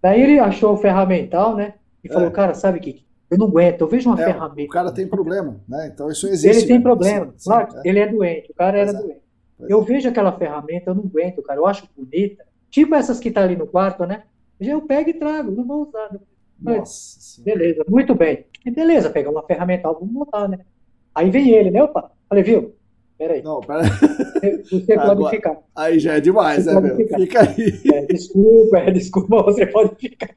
[0.00, 1.74] Daí ele achou o ferramental, né?
[2.02, 2.12] E é.
[2.12, 3.04] falou, cara, sabe o que?
[3.30, 4.68] Eu não aguento, eu vejo uma é, ferramenta.
[4.68, 5.90] O cara tem problema, né?
[5.92, 6.58] Então isso existe.
[6.58, 6.82] Ele tem né?
[6.82, 7.34] problema.
[7.36, 7.88] Sim, claro, é.
[7.88, 9.22] ele é doente, o cara era doente.
[9.60, 9.84] Eu é.
[9.84, 11.58] vejo aquela ferramenta, eu não aguento, cara.
[11.58, 12.44] Eu acho bonita.
[12.70, 14.24] Tipo essas que tá ali no quarto, né?
[14.60, 16.10] Eu pego e trago, não vou usar.
[16.60, 17.42] Nossa.
[17.42, 18.46] Beleza, muito bem.
[18.64, 20.60] E beleza, pegar uma ferramental, vamos montar, né?
[21.14, 21.82] Aí vem ele, né?
[21.82, 22.74] Opa, falei, viu?
[23.18, 23.42] Peraí.
[23.42, 23.82] Não, pera
[24.42, 25.62] Você Agora, pode ficar.
[25.74, 26.96] Aí já é demais, você né, meu?
[26.96, 27.18] Ficar.
[27.18, 27.80] Fica aí.
[27.92, 30.34] É, desculpa, é, desculpa, você pode ficar.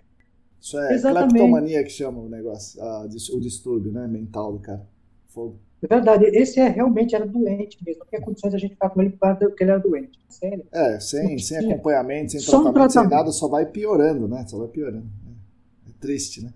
[0.61, 1.33] Isso é Exatamente.
[1.33, 4.87] cleptomania que chama o negócio, o distúrbio né, mental do cara.
[5.27, 5.59] Fogo.
[5.81, 8.89] É verdade, esse é realmente era doente mesmo, não tinha condições de a gente ficar
[8.89, 10.19] com ele porque ele era doente.
[10.29, 10.65] Sério.
[10.71, 14.45] É, sem, sem acompanhamento, sem tratamento, um tratamento, sem nada, só vai piorando, né?
[14.47, 15.05] Só vai piorando.
[15.27, 16.51] É, é triste, né?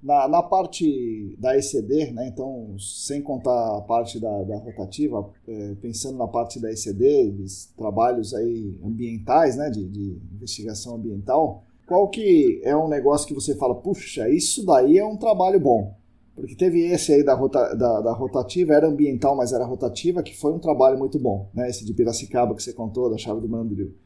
[0.00, 5.74] Na, na parte da ECD, né, então, sem contar a parte da, da rotativa, é,
[5.82, 12.08] pensando na parte da ECD, dos trabalhos aí ambientais, né, de, de, investigação ambiental, qual
[12.08, 15.96] que é um negócio que você fala, puxa, isso daí é um trabalho bom?
[16.36, 20.36] Porque teve esse aí da, rota, da, da, rotativa, era ambiental, mas era rotativa, que
[20.36, 23.48] foi um trabalho muito bom, né, esse de Piracicaba que você contou, da chave do
[23.48, 23.96] Mandril.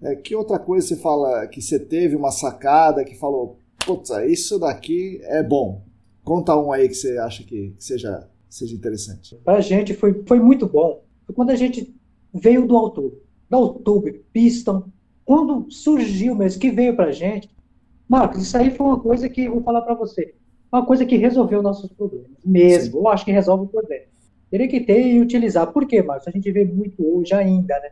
[0.00, 4.58] É, que outra coisa você fala que você teve uma sacada que falou, putz, isso
[4.58, 5.84] daqui é bom.
[6.22, 9.36] Conta um aí que você acha que, seja, seja interessante.
[9.44, 11.02] Para a gente foi, foi muito bom.
[11.34, 11.94] Quando a gente
[12.32, 13.18] veio do YouTube,
[13.48, 14.84] da YouTube, Piston,
[15.24, 17.48] quando surgiu mesmo, que veio para a gente.
[18.08, 20.34] Marcos, isso aí foi uma coisa que, vou falar para você,
[20.70, 22.92] uma coisa que resolveu nossos problemas, mesmo.
[22.92, 22.98] Sim.
[22.98, 24.04] Eu acho que resolve o problema.
[24.50, 25.72] Teria que ter e utilizar.
[25.72, 26.28] Por quê, Marcos?
[26.28, 27.90] A gente vê muito hoje ainda, né?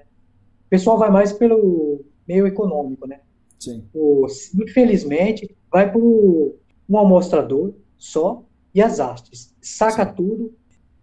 [0.66, 3.20] O pessoal vai mais pelo meio econômico, né?
[3.62, 3.84] Sim.
[3.94, 4.26] O,
[4.60, 8.42] infelizmente, vai para um amostrador só
[8.74, 9.54] e as hastes.
[9.60, 10.14] Saca Sim.
[10.16, 10.54] tudo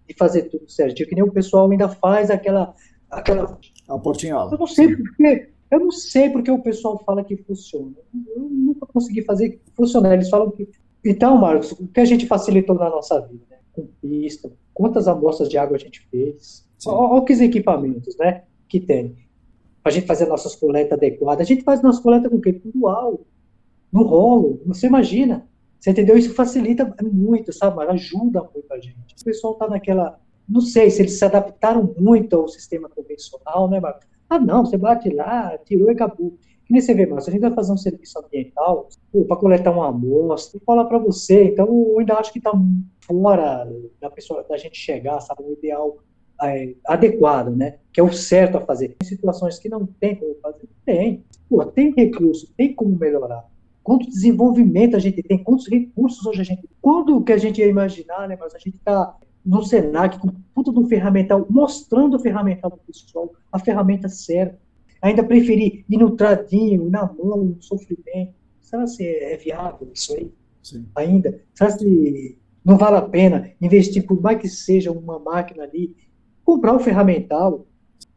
[0.07, 1.07] e fazer tudo certinho.
[1.07, 2.75] Que nem o pessoal ainda faz aquela.
[3.09, 3.57] aquela...
[3.87, 4.51] A portinhola.
[4.51, 5.49] Eu não sei porque.
[5.71, 7.95] Eu não sei porque o pessoal fala que funciona.
[8.35, 10.13] Eu nunca consegui fazer funcionar.
[10.13, 10.67] Eles falam que.
[11.05, 13.57] Então, Marcos, o que a gente facilitou na nossa vida, né?
[13.71, 18.43] Com pista, quantas amostras de água a gente fez, olha que equipamentos, né?
[18.67, 19.15] Que tem
[19.83, 21.45] a gente fazer nossas coletas adequadas.
[21.45, 22.53] A gente faz nossa coleta com o quê?
[22.53, 23.21] Puntual,
[23.91, 24.61] no rolo.
[24.65, 25.47] Você imagina.
[25.79, 26.17] Você entendeu?
[26.17, 27.81] Isso facilita muito, sabe?
[27.83, 29.15] Ajuda muito a gente.
[29.19, 30.19] O pessoal está naquela.
[30.47, 34.05] Não sei se eles se adaptaram muito ao sistema convencional, né, Marcos?
[34.29, 36.37] Ah, não, você bate lá, tirou e acabou.
[36.65, 38.89] Que nem você vê, Marcos, a gente vai fazer um serviço ambiental
[39.27, 42.51] para coletar uma amostra, falar para você, então eu ainda acho que está
[43.01, 43.67] fora
[43.99, 45.97] da pessoa, da gente chegar, sabe, o ideal
[46.43, 47.77] é, adequado, né?
[47.91, 48.95] Que é o certo a fazer.
[49.01, 51.23] Em situações que não tem como fazer, tem.
[51.49, 53.45] Pô, tem recurso, tem como melhorar.
[53.83, 56.69] Quanto desenvolvimento a gente tem, quantos recursos hoje a gente tem.
[56.81, 58.37] Quando que a gente ia imaginar, né?
[58.39, 59.15] Mas a gente está
[59.45, 64.59] no Senac com puta do ferramental, mostrando o ferramental para o pessoal, a ferramenta certa.
[65.01, 68.33] Ainda preferir ir no tradinho, na mão, no sofrimento.
[68.61, 70.31] Será se é viável isso aí?
[70.61, 70.85] Sim.
[70.95, 71.41] Ainda?
[71.55, 75.95] Será se não vale a pena investir, por mais que seja uma máquina ali,
[76.49, 77.67] comprar o ferramental,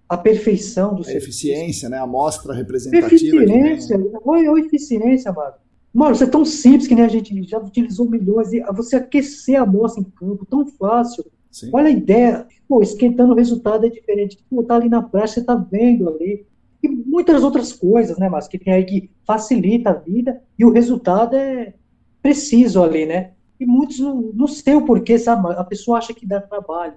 [0.09, 1.26] a perfeição do a serviço.
[1.26, 1.99] eficiência, né?
[1.99, 3.07] A amostra representativa.
[3.07, 5.57] Eficiência, olha a eficiência, Mário.
[5.93, 8.51] Mano, isso é tão simples que nem a gente já utilizou milhões.
[8.55, 11.24] E você aquecer a amostra em campo, tão fácil.
[11.51, 11.68] Sim.
[11.74, 12.47] Olha a ideia.
[12.66, 14.39] Pô, esquentando o resultado é diferente.
[14.49, 16.47] Pô, tá ali na praia, você tá vendo ali.
[16.83, 20.72] E muitas outras coisas, né, mas que tem aí que facilita a vida e o
[20.72, 21.74] resultado é
[22.22, 23.33] preciso ali, né?
[23.61, 25.53] E muitos não, não sei o porquê, sabe?
[25.53, 26.95] A pessoa acha que dá trabalho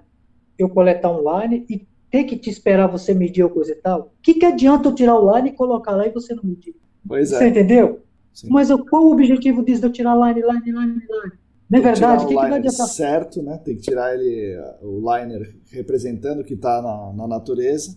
[0.58, 4.00] eu coletar online e ter que te esperar você medir ou coisa e tal?
[4.00, 6.74] O que, que adianta eu tirar o line e colocar lá e você não medir?
[7.06, 7.38] Pois é.
[7.38, 8.00] Você entendeu?
[8.32, 8.48] Sim.
[8.50, 11.32] Mas qual o objetivo disso de eu tirar line, line, line, line?
[11.68, 12.24] Não é verdade?
[12.24, 12.86] O que, que vai adiantar?
[12.86, 13.58] Certo, né?
[13.64, 17.96] Tem que tirar ele, o liner representando o que está na, na, natureza.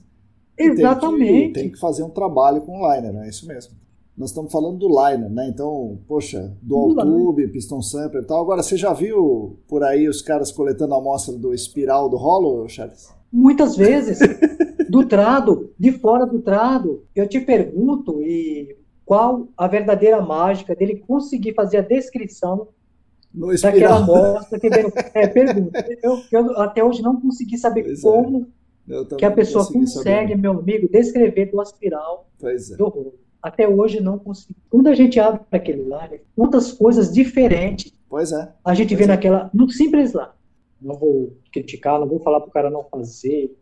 [0.58, 1.28] Exatamente.
[1.28, 3.74] Tem que, tem que, fazer um trabalho com o liner, é isso mesmo
[4.20, 5.48] nós estamos falando do liner, né?
[5.48, 8.42] Então, poxa, dual tube, piston sampler e tal.
[8.42, 12.68] Agora, você já viu por aí os caras coletando a amostra do espiral do rolo,
[12.68, 13.08] Charles?
[13.32, 14.20] Muitas vezes.
[14.90, 17.06] do trado, de fora do trado.
[17.16, 22.68] Eu te pergunto, e qual a verdadeira mágica dele conseguir fazer a descrição
[23.62, 24.92] daquela amostra que veio.
[25.16, 25.86] É, pergunta.
[26.04, 28.02] Eu, eu, até hoje não consegui saber pois é.
[28.02, 28.48] como
[28.90, 29.16] é.
[29.16, 30.36] que a pessoa consegue, saber.
[30.36, 32.76] meu amigo, descrever do aspiral é.
[32.76, 33.29] do rolo.
[33.42, 34.56] Até hoje não consegui.
[34.70, 38.52] Quando a gente abre aquele lá, quantas coisas diferentes pois é.
[38.64, 39.08] a gente pois vê é.
[39.08, 39.50] naquela.
[39.54, 40.34] No simples lá.
[40.82, 43.56] Não vou criticar, não vou falar pro cara não fazer.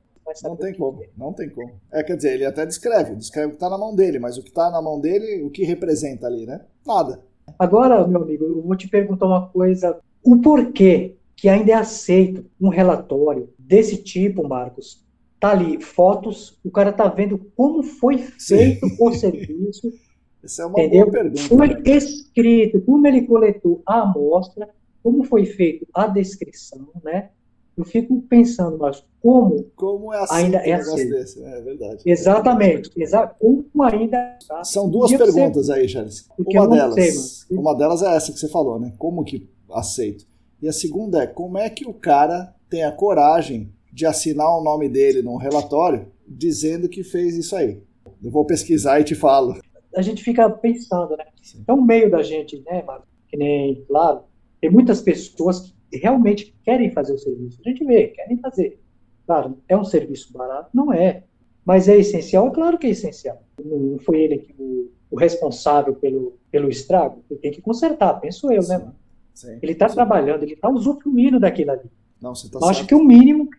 [0.44, 1.72] Não tem como, não tem como.
[1.92, 4.44] É, quer dizer, ele até descreve, descreve o que está na mão dele, mas o
[4.44, 6.66] que está na mão dele, o que representa ali, né?
[6.86, 7.24] Nada.
[7.58, 9.98] Agora, meu amigo, eu vou te perguntar uma coisa.
[10.22, 15.07] O porquê que ainda é aceito um relatório desse tipo, Marcos?
[15.40, 18.98] Tá ali, fotos, o cara tá vendo como foi feito Sim.
[19.00, 19.94] o serviço.
[20.44, 21.02] Essa é uma entendeu?
[21.02, 21.42] boa pergunta.
[21.42, 21.82] Foi né?
[21.86, 24.70] escrito, como ele coletou a amostra,
[25.04, 27.30] como foi feito a descrição, né?
[27.78, 31.10] Eu fico pensando, mas como, como é ainda é assim?
[31.10, 31.44] Desse?
[31.44, 32.02] É verdade.
[32.04, 32.90] Exatamente.
[32.98, 34.40] Exa como ainda.
[34.48, 34.64] Tá?
[34.64, 36.28] São duas perguntas aí, Charles.
[36.40, 38.94] Uma delas, sei, uma delas é essa que você falou, né?
[38.98, 40.26] Como que aceito?
[40.60, 44.64] E a segunda é como é que o cara tem a coragem de assinar o
[44.64, 47.82] nome dele num relatório dizendo que fez isso aí.
[48.24, 49.60] Eu vou pesquisar e te falo.
[49.95, 51.26] A gente fica pensando, né?
[51.41, 51.64] Sim.
[51.68, 53.10] É um meio da gente, né, Marcos?
[53.28, 54.20] Que nem, claro,
[54.62, 57.60] tem muitas pessoas que realmente querem fazer o serviço.
[57.66, 58.80] A gente vê, querem fazer.
[59.26, 60.70] Claro, é um serviço barato?
[60.76, 61.24] Não é.
[61.66, 62.52] Mas é essencial?
[62.52, 63.41] Claro que é essencial.
[63.66, 67.24] Não foi ele que o, o responsável pelo, pelo estrago?
[67.32, 68.70] Ele tem que consertar, penso eu, né, Sim.
[68.70, 68.95] né, mano?
[69.34, 69.60] Sim.
[69.60, 71.89] Ele está trabalhando, ele está usufruindo daquilo ali.
[72.22, 73.50] Não, você tá Acho que o mínimo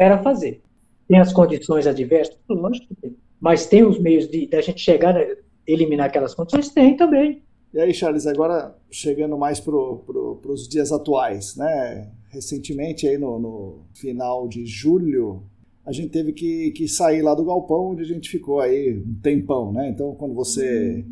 [0.00, 0.62] era fazer.
[1.06, 2.36] Tem as condições adversas?
[2.48, 3.16] Lógico que tem.
[3.38, 5.26] Mas tem os meios de, de a gente chegar a
[5.66, 6.70] eliminar aquelas condições?
[6.70, 7.42] Tem também.
[7.72, 12.10] E aí, Charles, agora chegando mais para pro, os dias atuais, né?
[12.30, 15.42] Recentemente, aí no, no, final de julho,
[15.84, 19.14] a gente teve que, que sair lá do galpão onde a gente ficou aí um
[19.22, 19.88] tempão, né?
[19.88, 21.04] Então, quando você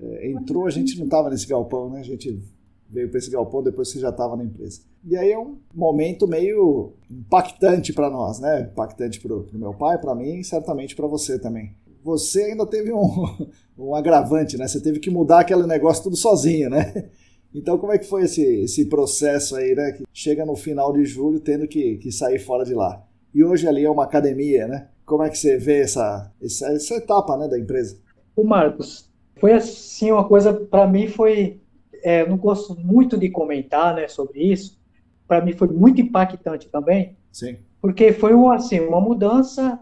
[0.00, 2.00] é, entrou, a gente não estava nesse galpão, né?
[2.00, 2.40] A gente
[2.88, 4.80] veio para esse galpão depois que já estava na empresa.
[5.04, 8.68] E aí é um momento meio impactante para nós, né?
[8.72, 11.74] Impactante para o meu pai, para mim e certamente para você também.
[12.02, 13.26] Você ainda teve um,
[13.78, 14.66] um agravante, né?
[14.66, 17.10] Você teve que mudar aquele negócio tudo sozinho, né?
[17.54, 19.92] Então, como é que foi esse, esse processo aí, né?
[19.92, 23.02] Que chega no final de julho tendo que, que sair fora de lá.
[23.34, 24.88] E hoje ali é uma academia, né?
[25.04, 27.98] Como é que você vê essa, essa, essa etapa né, da empresa?
[28.36, 29.10] O Marcos,
[29.40, 31.60] foi assim uma coisa, para mim foi
[32.02, 34.78] é, eu não gosto muito de comentar né, sobre isso.
[35.26, 37.16] Para mim foi muito impactante também.
[37.32, 37.56] Sim.
[37.80, 39.78] Porque foi assim, uma mudança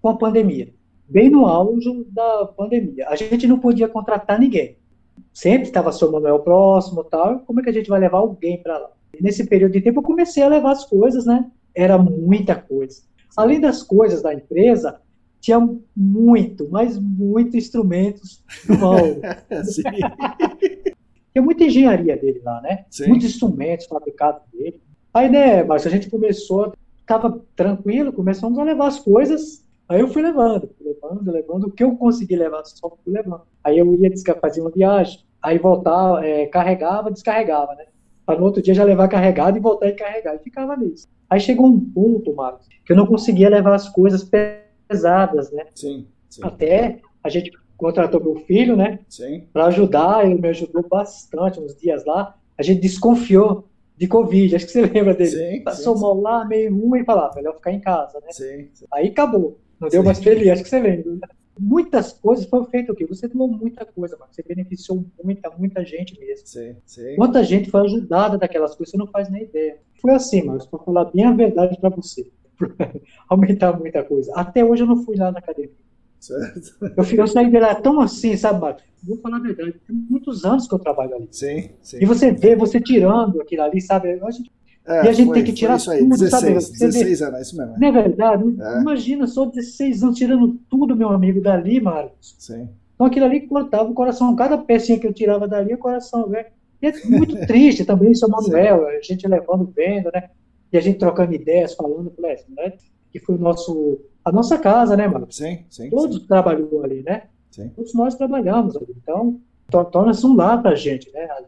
[0.00, 0.72] com a pandemia.
[1.08, 3.08] Bem no auge da pandemia.
[3.08, 4.76] A gente não podia contratar ninguém.
[5.32, 7.40] Sempre estava seu Manuel próximo tal.
[7.40, 8.90] Como é que a gente vai levar alguém para lá?
[9.18, 11.50] E nesse período de tempo eu comecei a levar as coisas, né?
[11.74, 13.02] Era muita coisa.
[13.36, 15.00] Além das coisas da empresa,
[15.40, 15.60] tinha
[15.94, 19.22] muito, mas muito instrumentos no
[19.64, 19.82] Sim.
[21.36, 22.86] Tem muita engenharia dele lá, né?
[22.88, 23.08] Sim.
[23.08, 24.80] Muitos instrumentos fabricados dele.
[25.12, 26.72] Aí, né, Márcio, a gente começou,
[27.06, 29.62] tava tranquilo, começamos a levar as coisas.
[29.86, 31.64] Aí eu fui levando, levando, levando.
[31.64, 33.42] O que eu consegui levar, só fui levando.
[33.62, 34.10] Aí eu ia
[34.40, 37.84] fazer uma viagem, aí voltava, é, carregava, descarregava, né?
[38.24, 40.36] Para no outro dia já levar carregado e voltar e carregar.
[40.36, 41.06] E ficava nisso.
[41.28, 44.26] Aí chegou um ponto, Marcos, que eu não conseguia levar as coisas
[44.88, 45.66] pesadas, né?
[45.74, 46.06] Sim.
[46.30, 46.42] sim.
[46.42, 49.00] Até a gente contratou meu filho, né?
[49.08, 49.46] Sim.
[49.52, 52.36] Para ajudar, ele me ajudou bastante uns dias lá.
[52.58, 55.30] A gente desconfiou de Covid, acho que você lembra dele.
[55.30, 56.22] Sim, Passou sim, mal sim.
[56.22, 58.28] lá, meio ruim, e falava, melhor ficar em casa, né?
[58.30, 58.86] Sim, sim.
[58.92, 59.58] Aí acabou.
[59.80, 61.28] Não deu mais feliz, acho que você lembra.
[61.58, 63.06] Muitas coisas foram feitas o quê?
[63.06, 66.46] Você doou muita coisa, mas você beneficiou muita, muita gente mesmo.
[66.46, 67.16] Sim, sim.
[67.16, 69.78] Quanta gente foi ajudada daquelas coisas, você não faz nem ideia.
[70.00, 72.30] Foi assim, mas para falar bem a verdade para você.
[73.28, 74.32] Aumentar muita coisa.
[74.34, 75.85] Até hoje eu não fui lá na academia.
[76.20, 76.74] Certo.
[76.80, 78.84] Eu, eu saí de lá tão assim, sabe, Marcos?
[79.02, 81.28] Vou falar a verdade, tem muitos anos que eu trabalho ali.
[81.30, 81.98] Sim, sim.
[82.00, 84.20] E você vê, você tirando aquilo ali, sabe?
[84.20, 84.50] A gente,
[84.86, 86.54] é, e a gente foi, tem que tirar isso aí, tudo, 16, sabe?
[86.54, 87.74] Você 16 anos, é isso mesmo.
[87.78, 88.56] Não é verdade?
[88.60, 88.80] É.
[88.80, 92.36] Imagina, só 16 anos tirando tudo, meu amigo, dali, Marcos.
[92.38, 92.68] Sim.
[92.94, 94.34] Então aquilo ali cortava o coração.
[94.34, 96.46] Cada pecinha que eu tirava dali, o coração, velho.
[96.80, 100.30] E é muito triste também, seu Manuel, a gente levando, vendo, né?
[100.72, 102.72] E a gente trocando ideias, falando, falei, né?
[103.12, 105.28] Que foi o nosso a nossa casa, né, mano?
[105.30, 105.88] Sim, sim.
[105.88, 106.26] Todos sim.
[106.26, 107.22] trabalhou ali, né?
[107.48, 107.68] Sim.
[107.68, 108.92] Todos nós trabalhamos ali.
[109.00, 109.40] Então,
[109.92, 111.28] torna-se um lar pra gente, né?
[111.30, 111.46] Ali.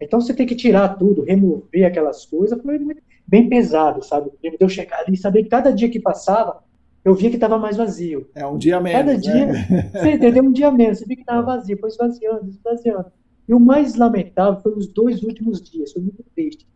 [0.00, 2.80] Então você tem que tirar tudo, remover aquelas coisas, foi
[3.24, 4.30] bem pesado, sabe?
[4.58, 6.60] Eu chegar ali, saber que cada dia que passava,
[7.04, 8.28] eu via que estava mais vazio.
[8.34, 8.98] É um dia menos.
[8.98, 9.18] Cada né?
[9.18, 10.42] dia, você entendeu?
[10.42, 13.12] Um dia menos, você via que estava vazio, foi esvaziando, esvaziando.
[13.48, 16.66] E o mais lamentável foi os dois últimos dias, foi muito triste.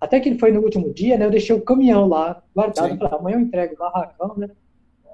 [0.00, 1.26] Até que foi no último dia, né?
[1.26, 4.48] Eu deixei o caminhão lá guardado, falei, amanhã eu entrego o barracão, né?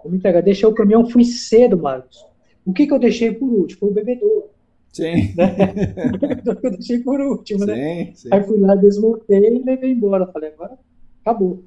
[0.03, 0.43] Vou me entregar.
[0.43, 2.25] Deixei o caminhão, fui cedo, Marcos.
[2.65, 3.81] O que, que eu deixei por último?
[3.81, 4.51] Foi o bebedouro.
[4.93, 5.35] Sim.
[5.37, 6.13] Né?
[6.15, 8.13] o bebedouro que eu deixei por último, sim, né?
[8.15, 8.29] Sim.
[8.31, 10.27] Aí fui lá, desmontei e levei embora.
[10.27, 10.79] Falei, agora
[11.23, 11.63] acabou.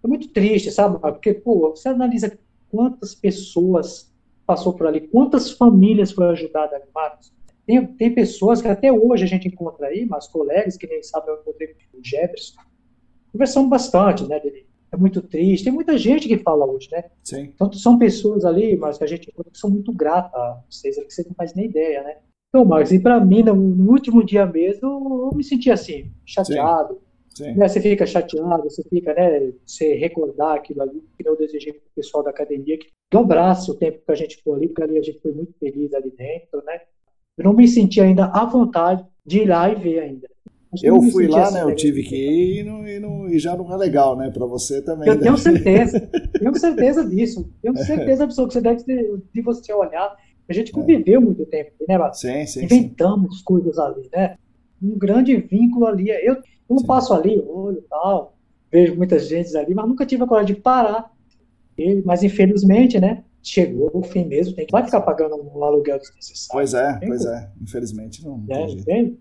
[0.00, 0.98] Foi muito triste, sabe?
[0.98, 2.38] Porque, pô, você analisa
[2.70, 4.12] quantas pessoas
[4.46, 7.32] passou por ali, quantas famílias foram ajudadas, Marcos?
[7.66, 11.30] Tem, tem pessoas que até hoje a gente encontra aí, mas colegas que nem sabem,
[11.30, 12.60] eu encontrei com o Jefferson,
[13.32, 14.66] conversamos bastante, né, dele.
[14.94, 17.04] É muito triste, tem muita gente que fala hoje, né?
[17.24, 17.50] Sim.
[17.52, 20.96] Então, são pessoas ali, mas que a gente encontra que são muito gratas a vocês,
[20.96, 22.16] que você não faz nem ideia, né?
[22.48, 26.94] Então, Marcos, e para mim, no, no, último dia mesmo, eu me senti assim, chateado.
[26.94, 27.44] Sim.
[27.44, 27.54] Sim.
[27.54, 27.66] Né?
[27.66, 29.52] Você fica chateado, você fica, né?
[29.66, 33.74] Você recordar aquilo ali, que eu desejei para o pessoal da academia que dobrasse o
[33.74, 36.62] tempo que a gente foi ali, porque ali a gente foi muito feliz ali dentro,
[36.64, 36.80] né?
[37.36, 40.28] Eu não me senti ainda à vontade de ir lá e ver ainda.
[40.82, 41.62] Eu fui lá, assim, né?
[41.62, 44.30] Eu tive que ir e, não, e, não, e, já não é legal, né?
[44.30, 45.08] Para você também.
[45.08, 45.20] Eu né?
[45.22, 46.00] tenho certeza,
[46.38, 47.50] tenho certeza disso.
[47.62, 50.16] Tenho certeza absoluta que você deve ter, de você olhar.
[50.48, 50.74] A gente é.
[50.74, 51.24] conviveu é.
[51.24, 52.18] muito tempo, né, Bato?
[52.18, 52.64] Sim, sim.
[52.64, 53.44] Inventamos sim.
[53.44, 54.36] coisas ali, né?
[54.82, 56.10] Um grande vínculo ali.
[56.10, 56.36] Eu,
[56.68, 58.36] eu passo ali, olho e tal,
[58.70, 61.10] vejo muitas gente ali, mas nunca tive a coragem de parar.
[61.76, 63.24] E, mas infelizmente, né?
[63.44, 66.52] chegou o fim mesmo, tem que vai ficar pagando um aluguel desnecessário.
[66.52, 67.50] Pois é, pois é.
[67.60, 68.42] Infelizmente não.
[68.48, 69.12] É, tem né?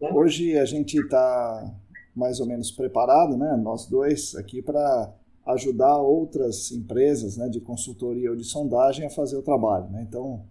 [0.00, 1.74] Hoje a gente está
[2.14, 3.56] mais ou menos preparado, né?
[3.56, 5.12] Nós dois aqui para
[5.46, 10.04] ajudar outras empresas, né, de consultoria ou de sondagem a fazer o trabalho, né?
[10.06, 10.44] Então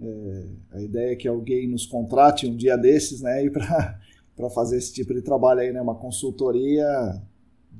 [0.00, 3.98] é, a ideia é que alguém nos contrate um dia desses, né, e para
[4.34, 7.22] para fazer esse tipo de trabalho aí, né, uma consultoria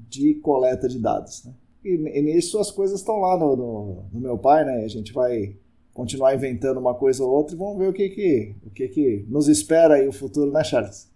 [0.09, 1.53] de coleta de dados, né?
[1.85, 4.85] E, e nisso as coisas estão lá no, no, no, meu pai, né?
[4.85, 5.57] A gente vai
[5.93, 9.27] continuar inventando uma coisa ou outra e vamos ver o que que, o que, que
[9.29, 11.11] nos espera aí o futuro, né, Charles?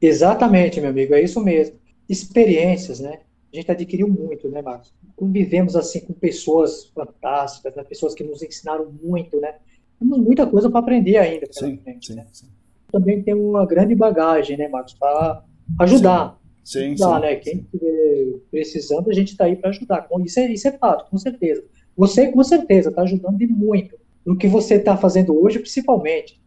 [0.00, 1.76] Exatamente, meu amigo, é isso mesmo.
[2.08, 3.20] Experiências, né?
[3.52, 4.94] A gente adquiriu muito, né, Marcos?
[5.16, 7.84] Convivemos assim com pessoas fantásticas, né?
[7.84, 9.56] pessoas que nos ensinaram muito, né?
[9.98, 11.46] Temos muita coisa para aprender ainda.
[11.50, 12.26] Sim, frente, sim, né?
[12.32, 12.46] sim.
[12.90, 15.44] Também tem uma grande bagagem, né, Marcos, para
[15.80, 16.40] ajudar.
[16.64, 17.36] Sim, ajudar, sim, né?
[17.36, 20.08] Quem estiver precisando, a gente está aí para ajudar.
[20.24, 21.62] Isso é, isso é fato, com certeza.
[21.96, 23.98] Você, com certeza, está ajudando de muito.
[24.24, 26.40] No que você está fazendo hoje, principalmente.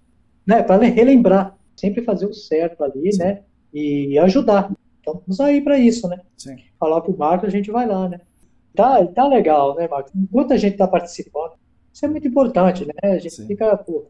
[0.46, 0.62] Né?
[0.64, 1.58] Para relembrar.
[1.76, 3.20] Sempre fazer o certo ali, sim.
[3.20, 3.42] né?
[3.74, 4.72] E ajudar.
[5.02, 6.22] Então, vamos aí para isso, né?
[6.38, 6.56] Sim.
[6.80, 8.22] Falar para o Marcos, a gente vai lá, né?
[8.76, 10.14] Tá, tá legal, né, Marcos?
[10.16, 11.54] Enquanto a gente está participando,
[11.92, 12.94] isso é muito importante, né?
[13.04, 13.48] A gente Sim.
[13.48, 14.06] fica, pô,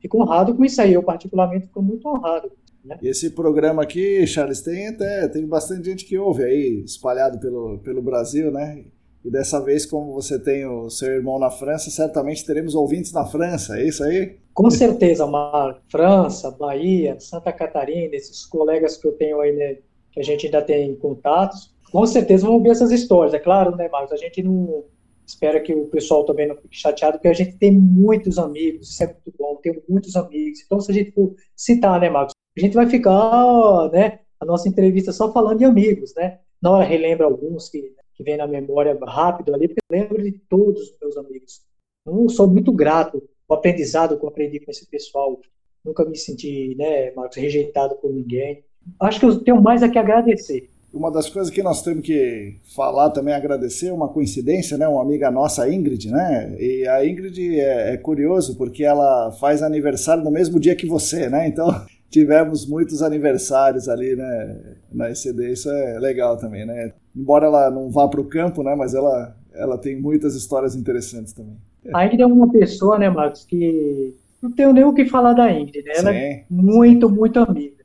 [0.00, 0.92] fica honrado com isso aí.
[0.92, 2.50] Eu, particularmente, fico muito honrado.
[2.84, 2.98] Né?
[3.00, 7.78] E esse programa aqui, Charles, tem até tem bastante gente que ouve aí, espalhado pelo,
[7.78, 8.84] pelo Brasil, né?
[9.24, 13.24] E dessa vez, como você tem o seu irmão na França, certamente teremos ouvintes na
[13.24, 14.36] França, é isso aí?
[14.52, 15.80] Com certeza, Mar.
[15.88, 19.76] França, Bahia, Santa Catarina, esses colegas que eu tenho aí, né,
[20.10, 23.32] que a gente ainda tem contatos, com certeza vão ouvir essas histórias.
[23.32, 24.12] É claro, né, Marcos?
[24.12, 24.84] A gente não
[25.24, 29.02] espera que o pessoal também não fique chateado, porque a gente tem muitos amigos, isso
[29.04, 30.60] é muito bom, tem muitos amigos.
[30.64, 32.32] Então, se a gente for citar, né, Marcos?
[32.56, 36.38] a gente vai ficar, né, a nossa entrevista só falando de amigos, né?
[36.60, 40.32] Na hora relembra alguns que, que vem na memória rápido ali, porque eu lembro de
[40.48, 41.60] todos os meus amigos.
[42.06, 45.38] Eu sou muito grato o aprendizado que eu aprendi com esse pessoal.
[45.84, 48.64] Nunca me senti, né, Marcos, rejeitado por ninguém.
[49.00, 50.70] Acho que eu tenho mais a que agradecer.
[50.92, 54.86] Uma das coisas que nós temos que falar também, agradecer, uma coincidência, né?
[54.86, 56.54] Uma amiga nossa, a Ingrid, né?
[56.58, 61.30] E a Ingrid é, é curioso porque ela faz aniversário no mesmo dia que você,
[61.30, 61.48] né?
[61.48, 61.66] Então
[62.10, 66.92] tivemos muitos aniversários ali, né, na ECD, isso é legal também, né?
[67.14, 71.32] Embora ela não vá para o campo, né, mas ela, ela tem muitas histórias interessantes
[71.32, 71.56] também.
[71.92, 75.50] A Ingrid é uma pessoa, né, Marcos, que não tenho nem o que falar da
[75.52, 75.92] Ingrid, né?
[75.96, 76.18] Ela Sim.
[76.18, 77.82] é muito, muito amiga.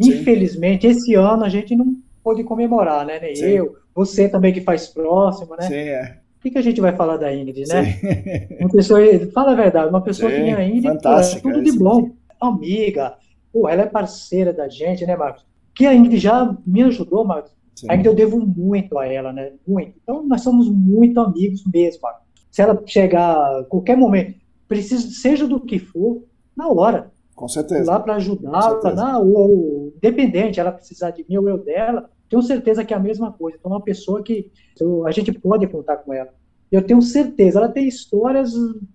[0.00, 0.10] Sim.
[0.10, 3.18] Infelizmente, esse ano a gente não pôde comemorar, né?
[3.20, 5.66] Nem eu, você também que faz próximo, né?
[5.66, 6.18] Sim, é.
[6.38, 7.84] O que, que a gente vai falar da Ingrid, né?
[7.84, 8.56] Sim.
[8.60, 9.00] Uma pessoa,
[9.32, 12.10] fala a verdade, uma pessoa Sim, que nem a Ingrid, pô, é tudo de bom.
[12.40, 13.16] Amiga,
[13.52, 15.44] Pô, ela é parceira da gente, né, Marcos?
[15.74, 17.52] Que a Ingrid já me ajudou, Marcos.
[17.78, 17.86] Sim.
[17.90, 19.52] Ainda eu devo muito a ela, né?
[19.64, 19.92] Muito.
[20.02, 22.24] Então, nós somos muito amigos mesmo, Marcos.
[22.50, 24.34] Se ela chegar a qualquer momento,
[24.66, 26.24] precisa, seja do que for,
[26.56, 27.12] na hora.
[27.36, 27.88] Com certeza.
[27.88, 32.92] Lá para ajudá-la, ou, independente, ela precisar de mim ou eu dela, tenho certeza que
[32.92, 33.56] é a mesma coisa.
[33.56, 34.50] Então, uma pessoa que
[34.80, 36.34] eu, a gente pode contar com ela.
[36.72, 38.54] Eu tenho certeza, ela tem histórias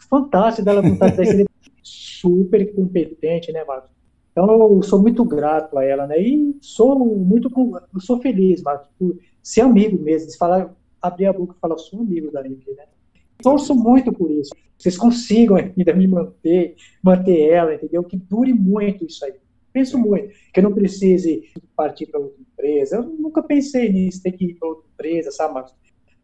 [0.10, 1.14] fantásticas dela contar
[1.82, 3.90] super competente, né, Marcos?
[4.34, 6.20] Então, eu sou muito grato a ela, né?
[6.20, 7.52] E sou muito,
[8.00, 12.00] sou feliz, Marcos, por ser amigo mesmo, de falar, abrir a boca e falar, sou
[12.00, 12.86] amigo da Ingrid, né?
[13.44, 14.50] Torço muito por isso.
[14.76, 18.04] Vocês consigam ainda me manter, manter ela, entendeu?
[18.04, 19.34] Que dure muito isso aí.
[19.72, 21.44] Penso muito, que eu não precise
[21.76, 22.96] partir para outra empresa.
[22.96, 25.76] Eu nunca pensei nisso, ter que ir para outra empresa, sabe, Marcos?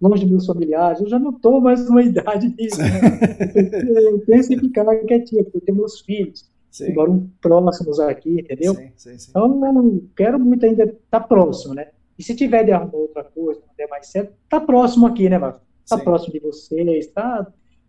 [0.02, 2.80] Longe de meus familiares, eu já não estou mais numa idade disso.
[2.80, 2.90] Né?
[3.86, 6.94] Eu penso em ficar quietinho, porque eu tenho meus filhos Sim.
[6.94, 8.76] moram próximos aqui, entendeu?
[8.76, 9.30] Sim, sim, sim.
[9.30, 11.90] Então, eu quero muito ainda estar tá próximo, né?
[12.18, 15.38] E se tiver de arrumar outra coisa, não der mais certo, tá próximo aqui, né,
[15.38, 15.62] Marcos?
[15.88, 16.04] Tá sim.
[16.04, 17.48] próximo de vocês, tá?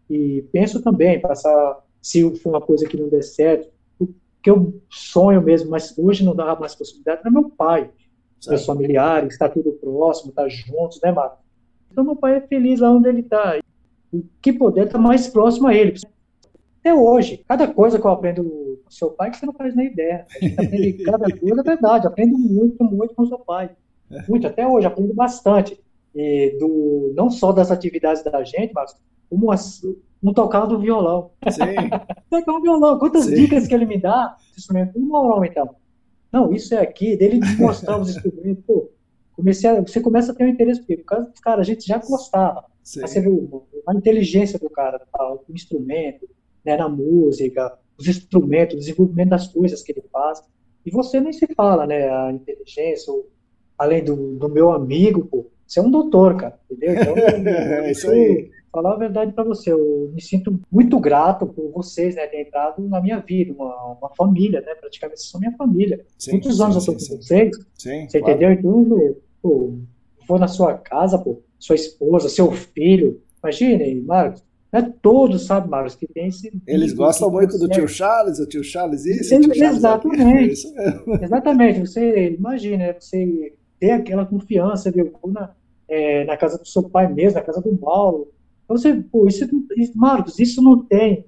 [0.09, 4.09] E penso também, passar, se for uma coisa que não der certo, o
[4.43, 7.91] que eu sonho mesmo, mas hoje não dá mais possibilidade, é meu pai,
[8.41, 8.49] certo.
[8.49, 11.39] meus familiares, está tudo próximo, está juntos, né, Marcos?
[11.91, 13.59] Então, meu pai é feliz lá onde ele está.
[14.12, 15.95] O que puder está mais próximo a ele.
[16.81, 18.43] Até hoje, cada coisa que eu aprendo
[18.85, 20.26] com seu pai que você não faz nem ideia.
[20.35, 22.07] A gente aprende cada coisa, é verdade.
[22.07, 23.70] Aprendo muito, muito com seu pai.
[24.28, 25.78] Muito, até hoje, aprendo bastante.
[26.14, 28.97] E do, não só das atividades da gente, mas
[29.28, 29.83] como as,
[30.22, 31.31] um tocar do violão.
[31.51, 31.91] Sim.
[32.31, 32.99] tocar um violão.
[32.99, 33.35] Quantas Sim.
[33.35, 34.37] dicas que ele me dá?
[34.57, 35.76] Instrumento, um violão, então.
[36.33, 38.64] Não, isso é aqui, dele mostrar os instrumentos.
[38.64, 38.91] Pô,
[39.37, 40.97] comecei a, você começa a ter um interesse, porque,
[41.43, 42.64] cara, a gente já gostava.
[42.83, 43.03] Sim.
[43.03, 43.31] Aí você vê
[43.87, 46.28] a inteligência do cara, tá, o instrumento,
[46.64, 50.42] né, na música, os instrumentos, o desenvolvimento das coisas que ele faz.
[50.84, 52.08] E você nem se fala, né?
[52.08, 53.12] A inteligência,
[53.78, 57.00] além do, do meu amigo, pô, você é um doutor, cara, entendeu?
[57.00, 58.50] Então, é isso aí.
[58.72, 62.80] Falar a verdade para você, eu me sinto muito grato por vocês, né, terem entrado
[62.88, 66.04] na minha vida, uma, uma família, né, praticamente são minha família.
[66.16, 68.34] Sim, Muitos sim, anos eu tô sim, com vocês, sim, você claro.
[68.34, 68.52] entendeu?
[68.52, 69.74] Então, pô,
[70.28, 75.68] vou na sua casa, pô, sua esposa, seu filho, imagine, Marcos, não é todos, sabe,
[75.68, 76.52] Marcos, que tem esse.
[76.66, 80.52] Eles gostam muito do tio Charles, o tio Charles isso, o tio Charles Exatamente.
[80.52, 80.74] Isso
[81.20, 81.80] Exatamente.
[81.80, 85.12] Você imagina, você ter aquela confiança, viu?
[85.26, 85.50] Na,
[85.88, 88.32] é, na casa do seu pai mesmo, na casa do Mauro.
[88.64, 89.48] Então você, pô, isso,
[89.96, 91.24] Marcos, isso não tem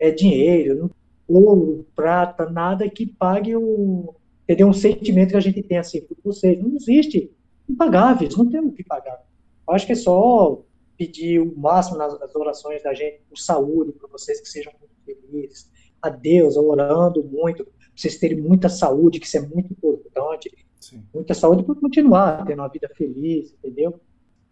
[0.00, 0.90] é, dinheiro, não,
[1.28, 4.12] ouro, prata, nada que pague o,
[4.42, 4.66] entendeu?
[4.66, 6.60] um sentimento que a gente tem assim por vocês.
[6.60, 7.30] Não existe
[7.68, 9.22] impagáveis, não tem o que pagar.
[9.68, 10.60] Eu acho que é só
[11.00, 14.94] pedir o máximo nas, nas orações da gente por saúde, para vocês que sejam muito
[15.02, 15.70] felizes.
[16.02, 20.52] A Deus, orando muito, para vocês terem muita saúde, que isso é muito importante.
[20.78, 21.02] Sim.
[21.14, 23.98] Muita saúde para continuar tendo uma vida feliz, entendeu?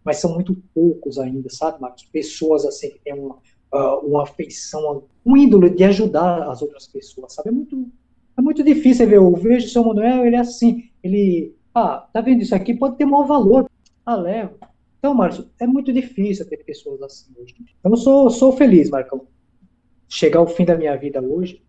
[0.03, 2.05] Mas são muito poucos ainda, sabe, Marcos?
[2.05, 3.35] Pessoas assim que têm uma,
[3.71, 7.49] uh, uma afeição, um ídolo de ajudar as outras pessoas, sabe?
[7.49, 7.91] É muito,
[8.35, 9.17] é muito difícil ver.
[9.17, 12.73] Eu vejo o seu Manuel, ele é assim, ele, ah, tá vendo isso aqui?
[12.73, 13.69] Pode ter maior valor.
[14.03, 14.68] Ah, leva.
[14.99, 17.55] Então, Márcio, é muito difícil ter pessoas assim hoje.
[17.83, 19.27] Eu sou, sou feliz, Marcão.
[20.07, 21.63] Chegar ao fim da minha vida hoje,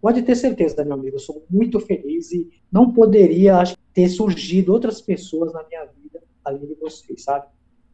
[0.00, 4.72] pode ter certeza, meu amigo, eu sou muito feliz e não poderia, acho, ter surgido
[4.72, 7.46] outras pessoas na minha vida além de vocês, sabe?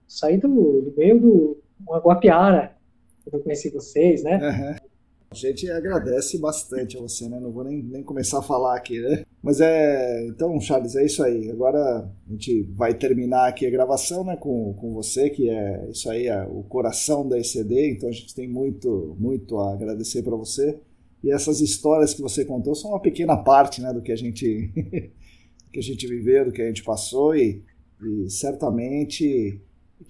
[0.07, 2.77] Saí do, do meio do Guapiara,
[3.25, 4.37] quando eu conheci vocês, né?
[4.37, 4.89] Uhum.
[5.33, 7.41] A gente agradece bastante a você, né?
[7.41, 9.25] Não vou nem, nem começar a falar aqui, né?
[9.43, 10.27] Mas é.
[10.27, 11.51] Então, Charles, é isso aí.
[11.51, 11.81] Agora
[12.29, 14.37] a gente vai terminar aqui a gravação, né?
[14.37, 17.93] Com, com você, que é isso aí, é o coração da ECD.
[17.93, 20.79] Então a gente tem muito, muito a agradecer para você.
[21.25, 23.91] E essas histórias que você contou são uma pequena parte, né?
[23.91, 24.71] Do que a gente,
[25.73, 27.35] que a gente viveu, do que a gente passou.
[27.35, 27.65] E,
[28.05, 29.59] e certamente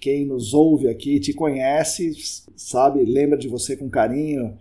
[0.01, 2.11] quem nos ouve aqui te conhece,
[2.57, 4.57] sabe, lembra de você com carinho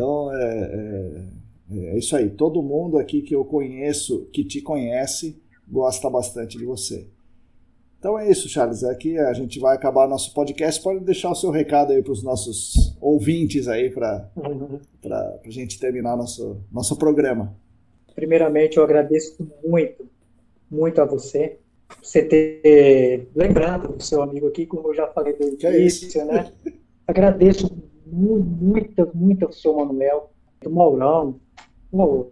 [0.00, 1.22] então, é,
[1.70, 2.30] é, é, isso aí.
[2.30, 5.38] Todo mundo aqui que eu conheço, que te conhece,
[5.68, 7.06] gosta bastante de você.
[7.98, 8.82] Então é isso, Charles.
[8.82, 10.82] Aqui a gente vai acabar nosso podcast.
[10.82, 14.80] Pode deixar o seu recado aí para os nossos ouvintes aí para uhum.
[15.04, 17.54] a gente terminar nosso, nosso programa.
[18.14, 20.08] Primeiramente, eu agradeço muito,
[20.70, 21.58] muito a você
[22.00, 26.50] você ter lembrado do seu amigo aqui, como eu já falei do início, né?
[27.06, 27.68] Agradeço
[28.12, 30.30] muita, muito ao seu Manuel,
[30.62, 31.40] do Maurão,
[31.92, 32.26] o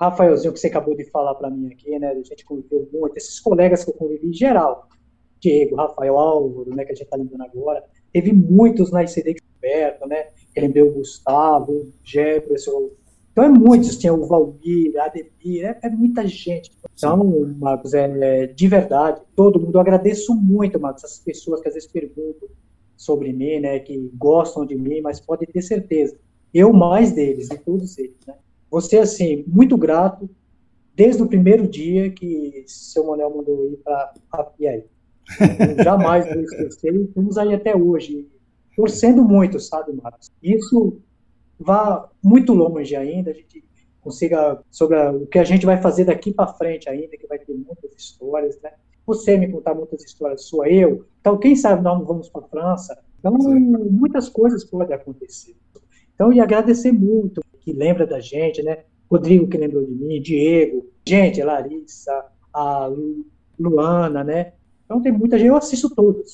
[0.00, 2.08] Rafaelzinho, que você acabou de falar para mim aqui, né?
[2.08, 4.88] A gente conviveu muito, esses colegas que eu convivi em geral,
[5.40, 10.06] Diego, Rafael Álvaro, né, que a gente está lembrando agora, teve muitos na ICD Roberto,
[10.06, 10.28] né?
[10.54, 12.90] Eu lembrei o Gustavo, o Jefferson,
[13.38, 16.72] então é muitos, tinha o Valmir, a Ademir, é, é, muita gente.
[16.92, 17.24] Então,
[17.56, 21.74] Marcos, é, é, de verdade, todo mundo, eu agradeço muito, Marcos, essas pessoas que às
[21.74, 22.48] vezes perguntam,
[22.98, 26.18] sobre mim, né, que gostam de mim, mas pode ter certeza,
[26.52, 28.34] eu mais deles, de todos eles, né.
[28.70, 30.28] Você, assim, muito grato
[30.94, 34.84] desde o primeiro dia que seu Manuel mandou ir para a Piaí.
[35.82, 38.26] jamais vou esquecer e estamos aí até hoje,
[38.74, 40.30] torcendo muito, sabe, Marcos?
[40.42, 41.00] Isso
[41.58, 43.64] vai muito longe ainda, a gente
[44.00, 47.38] consiga, sobre a, o que a gente vai fazer daqui para frente ainda, que vai
[47.38, 48.72] ter muitas histórias, né?
[49.08, 51.04] Você me contar muitas histórias sou eu.
[51.20, 52.98] Então, quem sabe nós não vamos para a França.
[53.18, 53.58] Então, Sim.
[53.90, 55.56] muitas coisas podem acontecer.
[56.14, 58.78] Então, e agradecer muito que lembra da gente, né?
[59.10, 62.90] Rodrigo que lembrou de mim, Diego, gente, Larissa, a
[63.58, 64.52] Luana, né?
[64.84, 66.32] Então tem muita gente, eu assisto todas.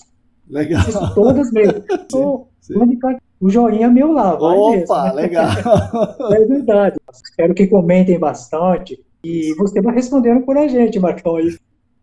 [0.48, 0.80] Legal.
[0.80, 1.82] Assisto todas mesmo.
[2.10, 2.98] Sim, sim.
[3.40, 4.34] O joinha meu lá.
[4.34, 5.12] Opa, mesmo, né?
[5.12, 5.50] legal.
[6.32, 6.96] É verdade.
[7.12, 9.02] Espero que comentem bastante.
[9.24, 11.36] E você vai respondendo por a gente, Marcão.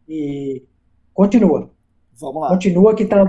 [0.08, 0.64] E
[1.14, 1.70] continua.
[2.20, 2.50] Vamos lá.
[2.50, 3.26] Continua que tá,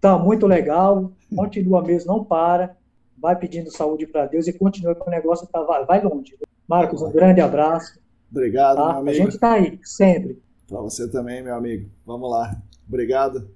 [0.00, 1.12] tá muito legal.
[1.34, 2.76] Continua mesmo, não para.
[3.18, 6.36] vai pedindo saúde para Deus e continua com o negócio tá, vai, vai longe.
[6.68, 7.98] Marcos, um grande abraço.
[8.30, 8.88] Obrigado, tá?
[8.88, 9.10] meu amigo.
[9.10, 10.42] A gente está aí, sempre.
[10.66, 11.88] Para você também, meu amigo.
[12.06, 12.56] Vamos lá.
[12.88, 13.48] Obrigado.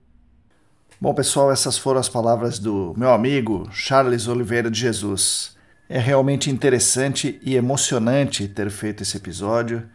[1.00, 5.56] Bom, pessoal, essas foram as palavras do meu amigo Charles Oliveira de Jesus.
[5.88, 9.88] É realmente interessante e emocionante ter feito esse episódio,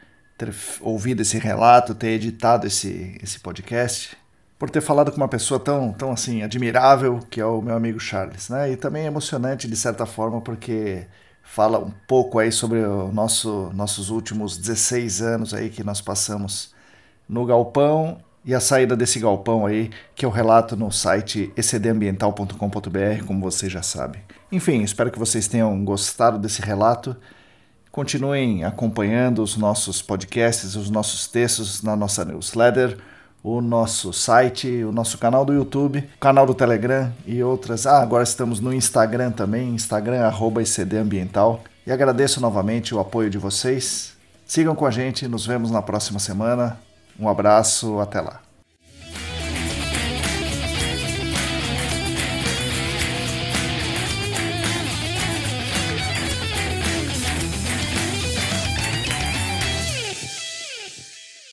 [0.46, 4.18] ter ouvido esse relato, ter editado esse, esse podcast,
[4.58, 8.00] por ter falado com uma pessoa tão, tão assim admirável que é o meu amigo
[8.00, 8.72] Charles, né?
[8.72, 11.06] E também emocionante de certa forma porque
[11.44, 16.74] fala um pouco aí sobre o nosso nossos últimos 16 anos aí que nós passamos
[17.28, 23.39] no galpão e a saída desse galpão aí, que eu relato no site ecdambiental.com.br, como
[23.39, 24.20] você já sabe.
[24.52, 27.16] Enfim, espero que vocês tenham gostado desse relato.
[27.94, 32.98] Continuem acompanhando os nossos podcasts, os nossos textos na nossa newsletter,
[33.44, 37.86] o nosso site, o nosso canal do YouTube, o canal do Telegram e outras.
[37.86, 40.28] Ah, agora estamos no Instagram também, Instagram
[40.60, 41.64] @ecdambiental.
[41.86, 44.14] E agradeço novamente o apoio de vocês.
[44.44, 46.80] Sigam com a gente, nos vemos na próxima semana.
[47.20, 48.43] Um abraço, até lá.